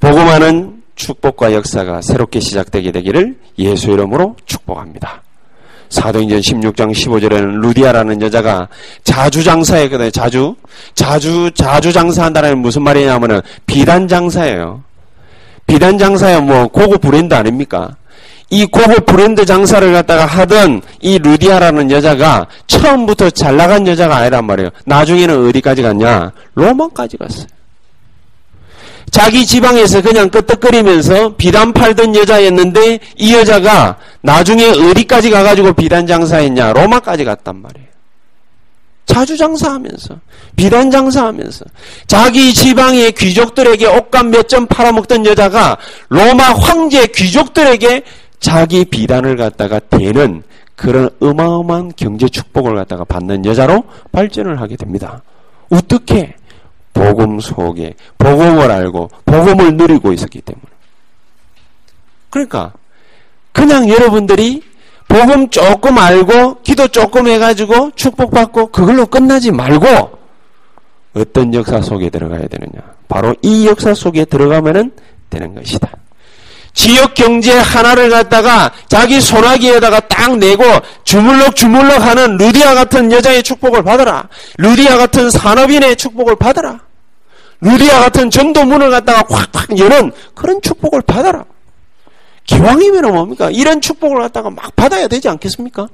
복음하는 0.00 0.82
축복과 0.96 1.52
역사가 1.54 2.02
새롭게 2.02 2.40
시작되게 2.40 2.90
되기를 2.92 3.36
예수 3.58 3.90
이름으로 3.90 4.36
축복합니다. 4.46 5.22
사도행전 5.90 6.40
16장 6.40 6.92
15절에는 6.92 7.60
루디아라는 7.60 8.22
여자가 8.22 8.68
자주 9.02 9.42
장사했거든요. 9.42 10.10
자주. 10.10 10.54
자주, 10.94 11.50
자주 11.54 11.92
장사한다는 11.92 12.58
무슨 12.58 12.82
말이냐면은 12.82 13.40
비단 13.66 14.08
장사예요. 14.08 14.82
비단 15.66 15.98
장사야 15.98 16.40
뭐 16.40 16.68
고급 16.68 17.00
브랜드 17.00 17.34
아닙니까? 17.34 17.96
이 18.50 18.66
고급 18.66 19.06
브랜드 19.06 19.44
장사를 19.44 19.92
갖다가 19.92 20.26
하던 20.26 20.82
이 21.00 21.18
루디아라는 21.18 21.90
여자가 21.90 22.46
처음부터 22.66 23.30
잘 23.30 23.56
나간 23.56 23.86
여자가 23.86 24.16
아니란 24.16 24.44
말이에요. 24.44 24.70
나중에는 24.86 25.48
어디까지 25.48 25.82
갔냐? 25.82 26.32
로마까지 26.54 27.16
갔어요. 27.16 27.46
자기 29.10 29.44
지방에서 29.44 30.02
그냥 30.02 30.30
끄떡거리면서 30.30 31.36
비단 31.36 31.72
팔던 31.72 32.14
여자였는데 32.14 33.00
이 33.16 33.34
여자가 33.34 33.96
나중에 34.22 34.66
어디까지 34.66 35.30
가가지고 35.30 35.72
비단 35.72 36.06
장사했냐? 36.06 36.72
로마까지 36.72 37.24
갔단 37.24 37.60
말이에요. 37.60 37.90
자주 39.06 39.36
장사하면서 39.36 40.20
비단 40.54 40.90
장사하면서 40.90 41.64
자기 42.06 42.54
지방의 42.54 43.12
귀족들에게 43.12 43.86
옷감 43.86 44.30
몇점 44.30 44.66
팔아먹던 44.66 45.26
여자가 45.26 45.76
로마 46.08 46.52
황제 46.52 47.06
귀족들에게 47.08 48.02
자기 48.38 48.84
비단을 48.84 49.36
갖다가 49.36 49.80
대는 49.80 50.44
그런 50.76 51.10
어마어마한 51.20 51.92
경제 51.96 52.28
축복을 52.28 52.76
갖다가 52.76 53.04
받는 53.04 53.44
여자로 53.44 53.84
발전을 54.12 54.60
하게 54.60 54.76
됩니다. 54.76 55.22
어떻게? 55.70 56.34
복음 56.92 57.40
속에 57.40 57.94
복음을 58.18 58.70
알고 58.70 59.10
복음을 59.24 59.76
누리고 59.76 60.12
있었기 60.12 60.40
때문에. 60.40 60.66
그러니까 62.30 62.72
그냥 63.52 63.88
여러분들이 63.88 64.62
복음 65.08 65.50
조금 65.50 65.98
알고 65.98 66.62
기도 66.62 66.86
조금 66.88 67.26
해가지고 67.26 67.90
축복받고 67.96 68.68
그걸로 68.68 69.06
끝나지 69.06 69.50
말고 69.50 69.86
어떤 71.14 71.52
역사 71.54 71.80
속에 71.80 72.10
들어가야 72.10 72.46
되느냐. 72.46 72.80
바로 73.08 73.34
이 73.42 73.66
역사 73.66 73.92
속에 73.94 74.24
들어가면 74.24 74.92
되는 75.28 75.54
것이다. 75.54 75.90
지역 76.72 77.14
경제 77.14 77.58
하나를 77.58 78.10
갖다가 78.10 78.72
자기 78.86 79.20
소나기에다가 79.20 80.00
딱 80.00 80.36
내고 80.38 80.64
주물럭 81.04 81.56
주물럭 81.56 82.00
하는 82.00 82.36
루디아 82.36 82.74
같은 82.74 83.10
여자의 83.12 83.42
축복을 83.42 83.82
받아라. 83.82 84.28
루디아 84.58 84.96
같은 84.96 85.30
산업인의 85.30 85.96
축복을 85.96 86.36
받아라. 86.36 86.80
루디아 87.60 88.00
같은 88.00 88.30
전도문을 88.30 88.90
갖다가 88.90 89.24
확확 89.28 89.78
여는 89.78 90.12
그런 90.34 90.62
축복을 90.62 91.02
받아라. 91.02 91.44
기왕이면 92.44 93.12
뭡니까? 93.12 93.50
이런 93.50 93.80
축복을 93.80 94.20
갖다가 94.22 94.50
막 94.50 94.74
받아야 94.74 95.06
되지 95.06 95.28
않겠습니까? 95.28 95.88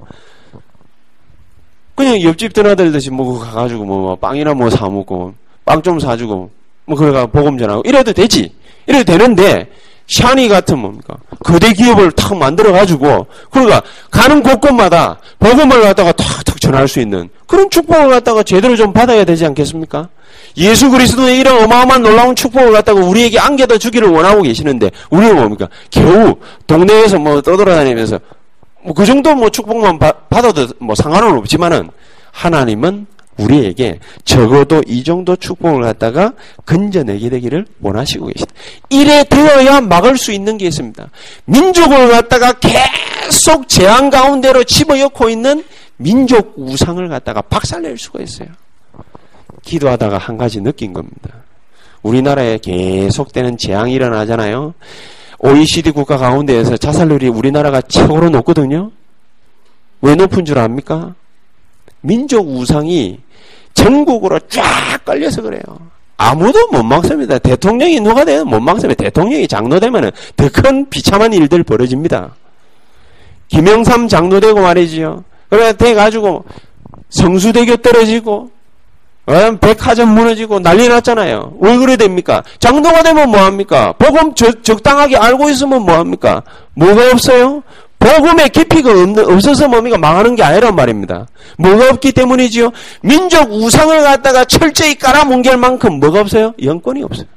그냥 1.95 2.21
옆집 2.21 2.53
드나들듯이 2.53 3.09
뭐 3.09 3.39
가가지고 3.39 3.83
뭐 3.85 4.15
빵이나 4.15 4.53
뭐 4.53 4.69
사먹고 4.69 5.33
빵 5.65 5.81
좀 5.81 5.99
사주고 5.99 6.51
뭐 6.85 6.97
그래가 6.97 7.25
복음 7.25 7.57
전하고 7.57 7.81
이래도 7.85 8.13
되지. 8.13 8.53
이래도 8.85 9.03
되는데 9.03 9.69
샤니 10.07 10.47
같은 10.47 10.79
뭡니까? 10.79 11.15
거대 11.43 11.73
기업을 11.73 12.11
탁 12.13 12.35
만들어가지고, 12.35 13.27
그러니까 13.51 13.81
가는 14.09 14.41
곳곳마다 14.41 15.19
복음을 15.39 15.81
갖다가 15.81 16.11
탁탁 16.13 16.59
전할 16.61 16.87
수 16.87 16.99
있는 16.99 17.29
그런 17.45 17.69
축복을 17.69 18.09
갖다가 18.09 18.43
제대로 18.43 18.75
좀 18.75 18.93
받아야 18.93 19.23
되지 19.25 19.45
않겠습니까? 19.45 20.09
예수 20.55 20.89
그리스도의 20.89 21.39
이런 21.39 21.63
어마어마한 21.63 22.01
놀라운 22.01 22.35
축복을 22.35 22.71
갖다가 22.71 22.99
우리에게 23.01 23.37
안겨다 23.37 23.77
주기를 23.77 24.07
원하고 24.09 24.41
계시는데, 24.41 24.91
우리는 25.09 25.35
뭡니까? 25.35 25.67
겨우 25.91 26.35
동네에서 26.65 27.19
뭐 27.19 27.41
떠돌아다니면서, 27.41 28.19
뭐 28.83 28.93
그 28.95 29.05
정도 29.05 29.35
뭐 29.35 29.49
축복만 29.49 29.99
받, 29.99 30.29
받아도 30.29 30.67
뭐 30.79 30.95
상관은 30.95 31.37
없지만은, 31.37 31.89
하나님은 32.31 33.07
우리에게 33.37 33.99
적어도 34.25 34.81
이 34.87 35.03
정도 35.03 35.35
축복을 35.35 35.81
갖다가 35.81 36.33
건져내게 36.65 37.29
되기를 37.29 37.65
원하시고 37.81 38.27
계시다. 38.27 38.53
이래 38.89 39.23
되어야 39.23 39.81
막을 39.81 40.17
수 40.17 40.31
있는 40.31 40.57
게 40.57 40.67
있습니다. 40.67 41.09
민족을 41.45 42.09
갖다가 42.09 42.53
계속 42.53 43.67
재앙 43.67 44.09
가운데로 44.09 44.63
집어넣고 44.63 45.29
있는 45.29 45.63
민족 45.97 46.53
우상을 46.57 47.07
갖다가 47.07 47.41
박살낼 47.41 47.97
수가 47.97 48.21
있어요. 48.21 48.49
기도하다가 49.63 50.17
한 50.17 50.37
가지 50.37 50.61
느낀 50.61 50.93
겁니다. 50.93 51.43
우리나라에 52.01 52.57
계속되는 52.59 53.57
재앙이 53.57 53.93
일어나잖아요. 53.93 54.73
OECD 55.39 55.91
국가 55.91 56.17
가운데에서 56.17 56.77
자살률이 56.77 57.27
우리나라가 57.27 57.81
최고로 57.81 58.29
높거든요. 58.29 58.91
왜 60.01 60.15
높은 60.15 60.45
줄 60.45 60.57
압니까? 60.59 61.15
민족 62.01 62.47
우상이 62.47 63.19
전국으로 63.77 64.39
쫙 64.49 64.63
깔려서 65.05 65.41
그래요. 65.43 65.61
아무도 66.17 66.67
못 66.71 66.81
막습니다. 66.83 67.37
대통령이 67.37 67.99
누가 67.99 68.25
되면 68.25 68.47
못 68.47 68.59
막습니다. 68.59 69.03
대통령이 69.03 69.47
장로되면 69.47 70.11
더 70.35 70.49
큰 70.49 70.89
비참한 70.89 71.31
일들 71.31 71.63
벌어집니다. 71.63 72.31
김영삼 73.49 74.07
장로되고 74.07 74.59
말이지요. 74.59 75.23
그래 75.49 75.73
돼가지고 75.73 76.43
성수대교 77.09 77.77
떨어지고 77.77 78.49
어? 79.27 79.57
백화점 79.61 80.15
무너지고 80.15 80.59
난리 80.59 80.87
났잖아요. 80.87 81.53
왜 81.59 81.77
그래 81.77 81.97
됩니까? 81.97 82.43
장로가 82.59 83.03
되면 83.03 83.29
뭐합니까? 83.29 83.93
복음 83.93 84.33
적, 84.33 84.63
적당하게 84.63 85.17
알고 85.17 85.49
있으면 85.49 85.83
뭐합니까? 85.83 86.41
뭐가 86.73 87.11
없어요? 87.11 87.61
복음의 87.99 88.49
깊이가 88.49 88.91
없어서 89.33 89.67
뭡니까? 89.67 89.97
망하는 89.97 90.35
게 90.35 90.43
아니란 90.43 90.75
말입니다. 90.75 91.27
뭐가 91.57 91.89
없기 91.89 92.11
때문이지요? 92.11 92.71
민족 93.01 93.51
우상을 93.51 94.01
갖다가 94.01 94.45
철저히 94.45 94.95
깔아뭉갤 94.95 95.57
만큼 95.57 95.99
뭐가 95.99 96.21
없어요? 96.21 96.53
영권이 96.61 97.03
없어요. 97.03 97.27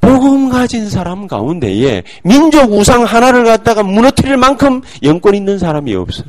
복음 0.00 0.48
가진 0.48 0.88
사람 0.88 1.26
가운데에 1.26 2.02
민족 2.22 2.72
우상 2.72 3.04
하나를 3.04 3.44
갖다가 3.44 3.82
무너뜨릴 3.82 4.36
만큼 4.36 4.80
영권 5.02 5.34
있는 5.34 5.58
사람이 5.58 5.94
없어요. 5.94 6.28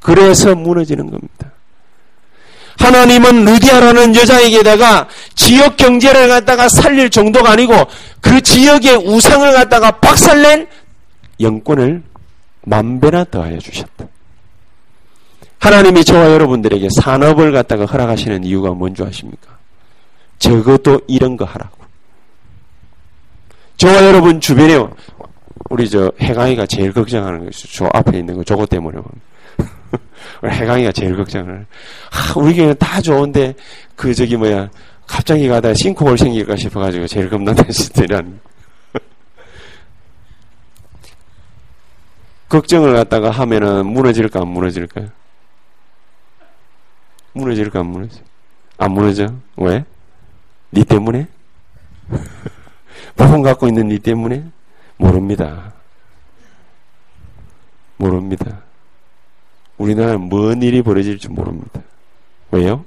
그래서 0.00 0.54
무너지는 0.54 1.10
겁니다. 1.10 1.49
하나님은 2.80 3.44
루디아라는 3.44 4.16
여자에게다가 4.16 5.06
지역 5.34 5.76
경제를 5.76 6.28
갖다가 6.28 6.68
살릴 6.68 7.10
정도가 7.10 7.52
아니고 7.52 7.74
그 8.20 8.40
지역의 8.40 8.96
우상을 8.96 9.52
갖다가 9.52 9.92
박살낸 9.92 10.66
영권을 11.40 12.02
만배나 12.62 13.24
더하여 13.24 13.58
주셨다. 13.58 14.06
하나님이 15.58 16.04
저와 16.04 16.32
여러분들에게 16.32 16.88
산업을 16.90 17.52
갖다가 17.52 17.84
허락하시는 17.84 18.44
이유가 18.44 18.70
뭔지 18.70 19.02
아십니까? 19.02 19.58
적어도 20.38 21.00
이런 21.06 21.36
거 21.36 21.44
하라고. 21.44 21.78
저와 23.76 24.04
여러분 24.06 24.40
주변에 24.40 24.78
우리 25.68 25.88
저 25.88 26.10
해강이가 26.20 26.66
제일 26.66 26.92
걱정하는 26.92 27.44
것이 27.44 27.68
저 27.74 27.88
앞에 27.92 28.18
있는 28.18 28.36
거 28.36 28.44
저거 28.44 28.64
때문에 28.64 28.98
해강이가 30.44 30.92
제일 30.92 31.16
걱정을. 31.16 31.66
아, 32.10 32.38
우리 32.38 32.54
교회는 32.54 32.76
다 32.78 33.00
좋은데, 33.00 33.54
그, 33.96 34.14
저기, 34.14 34.36
뭐야, 34.36 34.68
갑자기 35.06 35.48
가다 35.48 35.74
싱크홀 35.74 36.16
생길까 36.18 36.56
싶어가지고 36.56 37.06
제일 37.06 37.28
겁나는 37.28 37.64
시들이란. 37.70 38.40
걱정을 42.48 42.94
갖다가 42.94 43.30
하면은 43.30 43.86
무너질까, 43.86 44.40
안 44.40 44.48
무너질까? 44.48 45.02
무너질까, 47.32 47.80
안 47.80 47.86
무너져? 47.86 48.20
안 48.76 48.92
무너져? 48.92 49.32
왜? 49.56 49.84
니 50.72 50.84
때문에? 50.84 51.28
복음 53.16 53.42
갖고 53.42 53.68
있는 53.68 53.88
니 53.88 53.98
때문에? 53.98 54.44
모릅니다. 54.96 55.72
모릅니다. 57.96 58.62
우리나라는 59.80 60.20
뭔 60.28 60.62
일이 60.62 60.82
벌어질지 60.82 61.28
모릅니다. 61.30 61.80
왜요? 62.50 62.84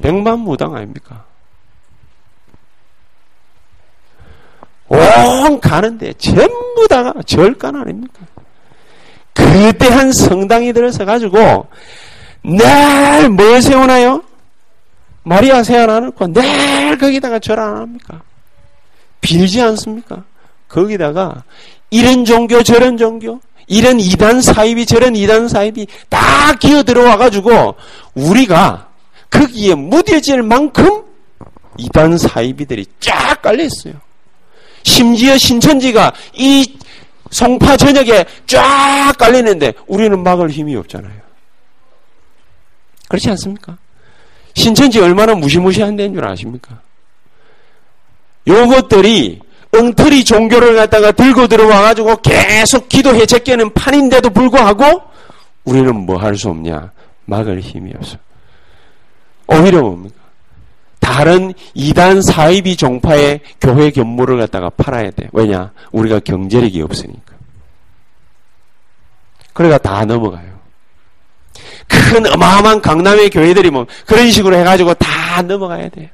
백만무당 0.00 0.74
아닙니까? 0.74 1.24
온총 4.88 5.60
가는데 5.60 6.12
전부 6.14 6.88
다가 6.88 7.14
절간 7.22 7.76
아닙니까? 7.76 8.20
그때한 9.34 10.12
성당이 10.12 10.72
들어서 10.72 11.04
가지고 11.04 11.68
늘 12.42 13.28
뭘 13.30 13.62
세워놔요? 13.62 14.24
마리아 15.22 15.62
세워놔놓고 15.62 16.32
늘 16.32 16.98
거기다가 16.98 17.38
절 17.38 17.60
안 17.60 17.76
합니까? 17.76 18.20
빌지 19.20 19.62
않습니까? 19.62 20.24
거기다가 20.72 21.44
이런 21.90 22.24
종교 22.24 22.62
저런 22.62 22.96
종교 22.96 23.40
이런 23.66 24.00
이단 24.00 24.40
사입이 24.40 24.86
저런 24.86 25.14
이단 25.14 25.48
사입이 25.48 25.86
다 26.08 26.54
기어 26.54 26.82
들어와 26.82 27.16
가지고 27.16 27.74
우리가 28.14 28.88
거기에 29.30 29.74
무뎌질 29.74 30.42
만큼 30.42 31.04
이단 31.78 32.18
사이비들이 32.18 32.86
쫙 33.00 33.40
깔려 33.42 33.64
있어요. 33.64 33.94
심지어 34.82 35.36
신천지가 35.38 36.12
이 36.34 36.78
송파 37.30 37.76
전역에 37.76 38.24
쫙 38.46 39.14
깔리는데 39.18 39.74
우리는 39.86 40.22
막을 40.22 40.50
힘이 40.50 40.76
없잖아요. 40.76 41.22
그렇지 43.08 43.28
않습니까? 43.30 43.76
신천지 44.54 45.00
얼마나 45.00 45.34
무시무시한 45.34 45.96
데인 45.96 46.14
줄 46.14 46.26
아십니까? 46.26 46.80
요것들이 48.46 49.40
엉터리 49.74 50.22
종교를 50.24 50.76
갖다가 50.76 51.12
들고 51.12 51.46
들어와가지고 51.46 52.16
계속 52.16 52.88
기도해 52.88 53.24
제끼는 53.26 53.72
판인데도 53.72 54.30
불구하고 54.30 55.02
우리는 55.64 55.94
뭐 55.94 56.18
할 56.18 56.36
수 56.36 56.48
없냐? 56.50 56.90
막을 57.24 57.60
힘이 57.60 57.92
없어. 57.96 58.18
오히려 59.46 59.80
뭡니까? 59.80 60.14
다른 61.00 61.52
이단 61.74 62.22
사이비 62.22 62.76
종파의 62.76 63.40
교회 63.60 63.90
견물을 63.90 64.38
갖다가 64.38 64.70
팔아야 64.70 65.10
돼. 65.10 65.28
왜냐? 65.32 65.72
우리가 65.92 66.20
경제력이 66.20 66.80
없으니까. 66.82 67.32
그러니까 69.52 69.78
다 69.78 70.04
넘어가요. 70.04 70.52
큰 71.88 72.26
어마어마한 72.26 72.80
강남의 72.82 73.30
교회들이 73.30 73.70
뭐 73.70 73.86
그런 74.06 74.30
식으로 74.30 74.56
해가지고 74.56 74.94
다 74.94 75.42
넘어가야 75.42 75.88
돼요. 75.88 76.08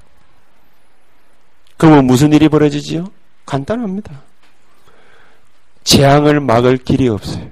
그러면 1.77 2.07
무슨 2.07 2.33
일이 2.33 2.49
벌어지지요? 2.49 3.07
간단합니다. 3.49 4.13
재앙을 5.83 6.39
막을 6.41 6.77
길이 6.77 7.09
없어요. 7.09 7.47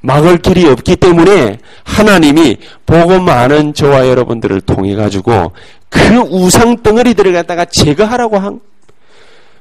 막을 0.00 0.38
길이 0.38 0.66
없기 0.66 0.96
때문에 0.96 1.58
하나님이 1.84 2.58
복음 2.86 3.28
아는 3.28 3.74
저와 3.74 4.08
여러분들을 4.08 4.62
통해 4.62 4.94
가지고 4.94 5.52
그 5.88 6.00
우상 6.30 6.82
덩어리들을 6.82 7.32
갖다가 7.32 7.66
제거하라고 7.66 8.38
한 8.38 8.60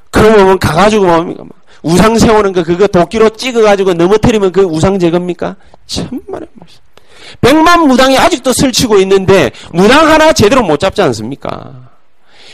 그러면 0.09 0.57
가가지고 0.59 1.05
뭡니까? 1.05 1.43
우상 1.81 2.17
세우는 2.17 2.53
거 2.53 2.63
그거 2.63 2.87
도끼로 2.87 3.29
찍어가지고 3.29 3.93
넘어뜨리면 3.95 4.51
그 4.51 4.61
우상 4.61 4.99
제거입니까? 4.99 5.57
천만의 5.85 6.47
말씀. 6.53 6.79
백만 7.41 7.87
무당이 7.87 8.17
아직도 8.17 8.53
설치고 8.53 8.99
있는데 8.99 9.51
무당 9.71 10.07
하나 10.07 10.31
제대로 10.31 10.63
못 10.63 10.79
잡지 10.79 11.01
않습니까? 11.01 11.82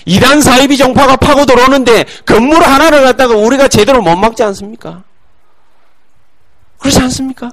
이단 0.05 0.41
사이비 0.41 0.77
정파가 0.77 1.15
파고 1.17 1.45
들어오는데 1.45 2.05
건물 2.25 2.63
하나를 2.63 3.03
갖다가 3.03 3.35
우리가 3.35 3.67
제대로 3.67 4.01
못 4.01 4.15
막지 4.15 4.43
않습니까? 4.43 5.03
그렇지 6.79 6.99
않습니까? 6.99 7.51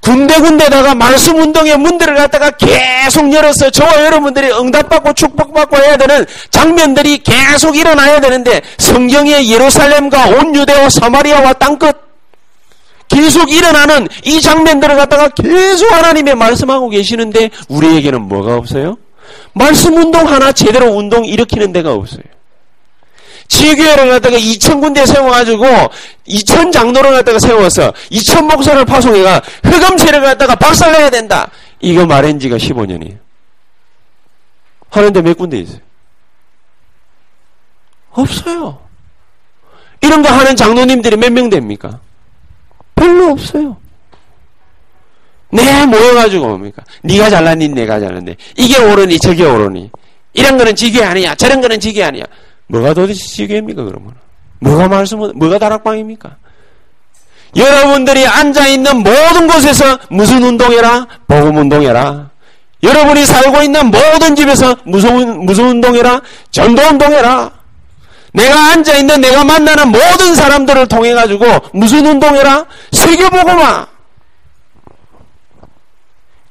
군데군데다가 0.00 0.94
말씀 0.94 1.36
운동의 1.36 1.76
문들을 1.78 2.14
갖다가 2.14 2.50
계속 2.50 3.32
열어서 3.32 3.70
저와 3.70 4.04
여러분들이 4.04 4.50
응답받고 4.50 5.12
축복받고 5.12 5.76
해야 5.76 5.96
되는 5.96 6.24
장면들이 6.50 7.18
계속 7.18 7.76
일어나야 7.76 8.20
되는데 8.20 8.62
성경의 8.78 9.50
예루살렘과 9.50 10.28
온 10.28 10.54
유대와 10.54 10.88
사마리아와 10.90 11.52
땅끝 11.54 12.06
계속 13.08 13.50
일어나는 13.50 14.08
이 14.24 14.40
장면들을 14.40 14.96
갖다가 14.96 15.28
계속 15.28 15.92
하나님의 15.92 16.34
말씀하고 16.34 16.88
계시는데 16.88 17.50
우리에게는 17.68 18.22
뭐가 18.22 18.56
없어요? 18.56 18.96
말씀 19.52 19.96
운동 19.96 20.26
하나 20.28 20.52
제대로 20.52 20.86
운동 20.92 21.24
일으키는 21.24 21.72
데가 21.72 21.92
없어요. 21.92 22.22
지교회를 23.48 24.08
갖다가 24.10 24.36
2천 24.36 24.80
군데 24.80 25.06
세워가지고 25.06 25.64
2천 26.28 26.72
장로를 26.72 27.12
갖다가 27.12 27.38
세워서 27.38 27.92
2천 28.10 28.50
목사를 28.50 28.84
파송해가 28.84 29.40
흑암체를 29.62 30.20
갖다가 30.20 30.54
박살내야 30.56 31.10
된다. 31.10 31.48
이거 31.80 32.04
말한 32.06 32.40
지가 32.40 32.56
15년이에요. 32.56 33.18
하는데 34.90 35.22
몇 35.22 35.36
군데 35.36 35.58
있어요? 35.58 35.78
없어요. 38.12 38.80
이런 40.00 40.22
거 40.22 40.30
하는 40.30 40.56
장로님들이 40.56 41.16
몇 41.16 41.30
명 41.30 41.48
됩니까? 41.50 42.00
별로 42.94 43.30
없어요. 43.30 43.76
내 45.50 45.86
모여가지고 45.86 46.46
뭡니까? 46.46 46.82
네가 47.02 47.30
잘났니 47.30 47.68
내가 47.68 48.00
잘났네. 48.00 48.36
이게 48.56 48.78
옳으니 48.78 49.18
저게 49.18 49.44
옳으니. 49.44 49.90
이런 50.32 50.58
거는 50.58 50.76
지교 50.76 51.02
아니야. 51.02 51.34
저런 51.34 51.60
거는 51.60 51.80
지교 51.80 52.04
아니야. 52.04 52.24
뭐가 52.68 52.94
도대체 52.94 53.24
지교입니까 53.24 53.84
그러면? 53.84 54.12
뭐가 54.60 54.88
말씀은 54.88 55.32
뭐가 55.36 55.58
다락방입니까? 55.58 56.36
여러분들이 57.54 58.26
앉아 58.26 58.66
있는 58.66 58.98
모든 58.98 59.46
곳에서 59.46 59.98
무슨 60.10 60.42
운동해라? 60.42 61.06
복음 61.26 61.56
운동해라. 61.56 62.30
여러분이 62.82 63.24
살고 63.24 63.62
있는 63.62 63.86
모든 63.86 64.36
집에서 64.36 64.76
무슨 64.84 65.44
무슨 65.46 65.64
운동해라? 65.68 66.20
전도 66.50 66.82
운동해라. 66.82 67.50
내가 68.32 68.72
앉아 68.72 68.96
있는 68.98 69.20
내가 69.22 69.44
만나는 69.44 69.88
모든 69.88 70.34
사람들을 70.34 70.86
통해 70.88 71.14
가지고 71.14 71.46
무슨 71.72 72.04
운동해라? 72.04 72.66
세계 72.92 73.28
복음화. 73.30 73.86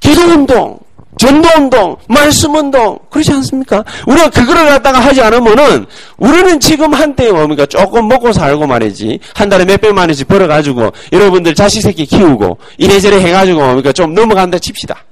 기도 0.06 0.22
운동. 0.22 0.78
전도운동, 1.18 1.96
말씀운동, 2.10 3.00
그렇지 3.10 3.32
않습니까? 3.32 3.86
우리가 4.06 4.30
그거를 4.30 4.66
갖다가 4.66 5.00
하지 5.00 5.22
않으면은, 5.22 5.86
우리는 6.18 6.60
지금 6.60 6.94
한때 6.94 7.32
뭡니까? 7.32 7.66
조금 7.66 8.10
먹고 8.10 8.34
살고 8.34 8.68
말이지. 8.68 9.20
한 9.34 9.48
달에 9.48 9.64
몇 9.64 9.80
백만 9.80 10.10
원씩 10.10 10.28
벌어가지고, 10.28 10.92
여러분들 11.14 11.56
자식 11.56 11.82
새끼 11.82 12.06
키우고, 12.06 12.58
이래저래 12.78 13.22
해가지고 13.22 13.62
뭡니까? 13.62 13.94
좀 13.94 14.14
넘어간다 14.14 14.60
칩시다. 14.60 15.06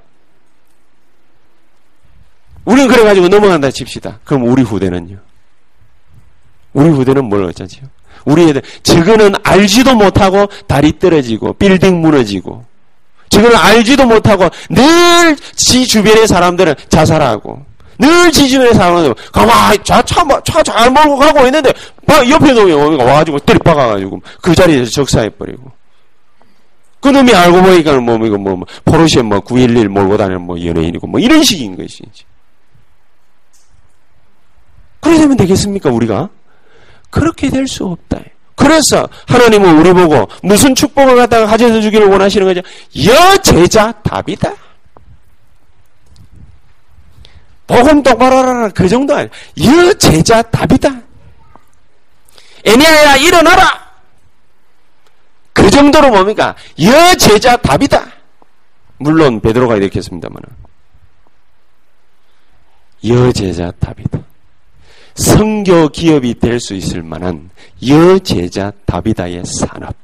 우리는 2.66 2.90
그래가지고 2.90 3.30
넘어간다 3.30 3.72
칩시다. 3.72 4.20
그럼 4.26 4.44
우리 4.44 4.62
후대는요? 4.62 5.18
우리 6.74 6.90
후대는 6.90 7.30
뭘 7.30 7.46
어쩌지요? 7.46 7.84
우리 8.26 8.50
애들, 8.50 8.62
저거는 8.84 9.36
알지도 9.42 9.96
못하고, 9.96 10.48
다리 10.68 11.00
떨어지고, 11.00 11.54
빌딩 11.54 12.02
무너지고, 12.02 12.66
저걸 13.34 13.56
알지도 13.56 14.06
못하고 14.06 14.48
늘 14.70 15.36
지 15.56 15.86
주변의 15.88 16.28
사람들은 16.28 16.76
자살하고 16.90 17.66
늘 18.00 18.32
지 18.32 18.48
주변의 18.50 18.74
사람들은 18.74 19.14
가만히 19.32 19.78
차잘 19.84 20.92
몰고 20.92 21.18
가고 21.18 21.46
있는데 21.46 21.72
옆에 22.30 22.54
놈이 22.54 22.72
와가지고 22.74 23.40
때리박아가지고 23.40 24.22
그 24.42 24.54
자리에서 24.56 24.92
적사해버리고 24.92 25.72
그 27.02 27.10
놈이 27.10 27.34
알고 27.34 27.62
보니까 27.62 28.00
뭐 28.00 28.16
이거 28.26 28.38
뭐, 28.38 28.56
뭐 28.56 28.66
포르쉐 28.86 29.22
뭐 29.24 29.40
911 29.42 29.90
몰고 29.90 30.16
다니는 30.18 30.42
뭐 30.42 30.58
연예인이고 30.64 31.06
뭐 31.08 31.20
이런 31.20 31.44
식인 31.44 31.76
것이지. 31.76 32.26
그래 35.02 35.18
되면 35.18 35.36
되겠습니까 35.36 35.90
우리가? 35.90 36.30
그렇게 37.10 37.50
될 37.50 37.68
수 37.68 37.86
없다. 37.86 38.20
그래서 38.56 39.08
하나님은 39.28 39.78
우리 39.80 39.92
보고 39.94 40.28
무슨 40.44 40.76
축복을 40.76 41.16
갖다가 41.16 41.46
가져다 41.48 41.82
주기를 41.82 42.08
원하시는 42.08 42.46
거죠? 42.46 42.62
여 43.06 43.38
제자 43.38 43.92
답이다. 44.04 44.54
복음 47.66 48.04
똑바로 48.04 48.38
하라 48.38 48.70
그 48.70 48.88
정도 48.88 49.16
아니야. 49.16 49.30
여 49.66 49.94
제자 49.94 50.42
답이다. 50.42 50.90
애니아야 52.66 53.16
일어나라. 53.18 53.84
그 55.54 55.70
정도로 55.70 56.10
뭡니까? 56.10 56.56
여 56.82 57.16
제자 57.16 57.58
답이다. 57.58 58.06
물론 58.98 59.40
베드로가 59.42 59.76
이렇게 59.78 59.98
했습니다만 60.00 60.42
여 63.08 63.32
제자 63.32 63.72
답이다. 63.72 64.20
성교 65.16 65.90
기업이 65.90 66.40
될 66.40 66.60
수 66.60 66.74
있을 66.74 67.04
만한 67.04 67.50
여제자 67.88 68.72
다비다의 68.86 69.44
산업. 69.46 69.96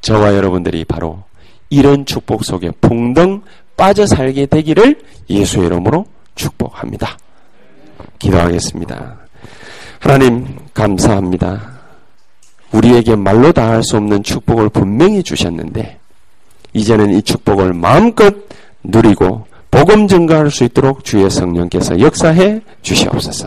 저와 0.00 0.34
여러분들이 0.34 0.84
바로 0.84 1.24
이런 1.70 2.04
축복 2.04 2.44
속에 2.44 2.70
풍덩 2.80 3.42
빠져 3.76 4.06
살게 4.06 4.46
되기를 4.46 5.00
예수의 5.28 5.66
이름으로 5.66 6.06
축복합니다. 6.34 7.16
기도하겠습니다. 8.18 9.16
하나님, 10.00 10.58
감사합니다. 10.74 11.72
우리에게 12.72 13.16
말로 13.16 13.52
다 13.52 13.68
할 13.68 13.82
수 13.82 13.96
없는 13.96 14.22
축복을 14.22 14.68
분명히 14.68 15.22
주셨는데, 15.22 15.98
이제는 16.72 17.12
이 17.12 17.22
축복을 17.22 17.72
마음껏 17.72 18.34
누리고 18.82 19.46
복음 19.70 20.06
증가할 20.06 20.50
수 20.50 20.64
있도록 20.64 21.04
주의 21.04 21.28
성령께서 21.30 21.98
역사해 22.00 22.60
주시옵소서. 22.82 23.46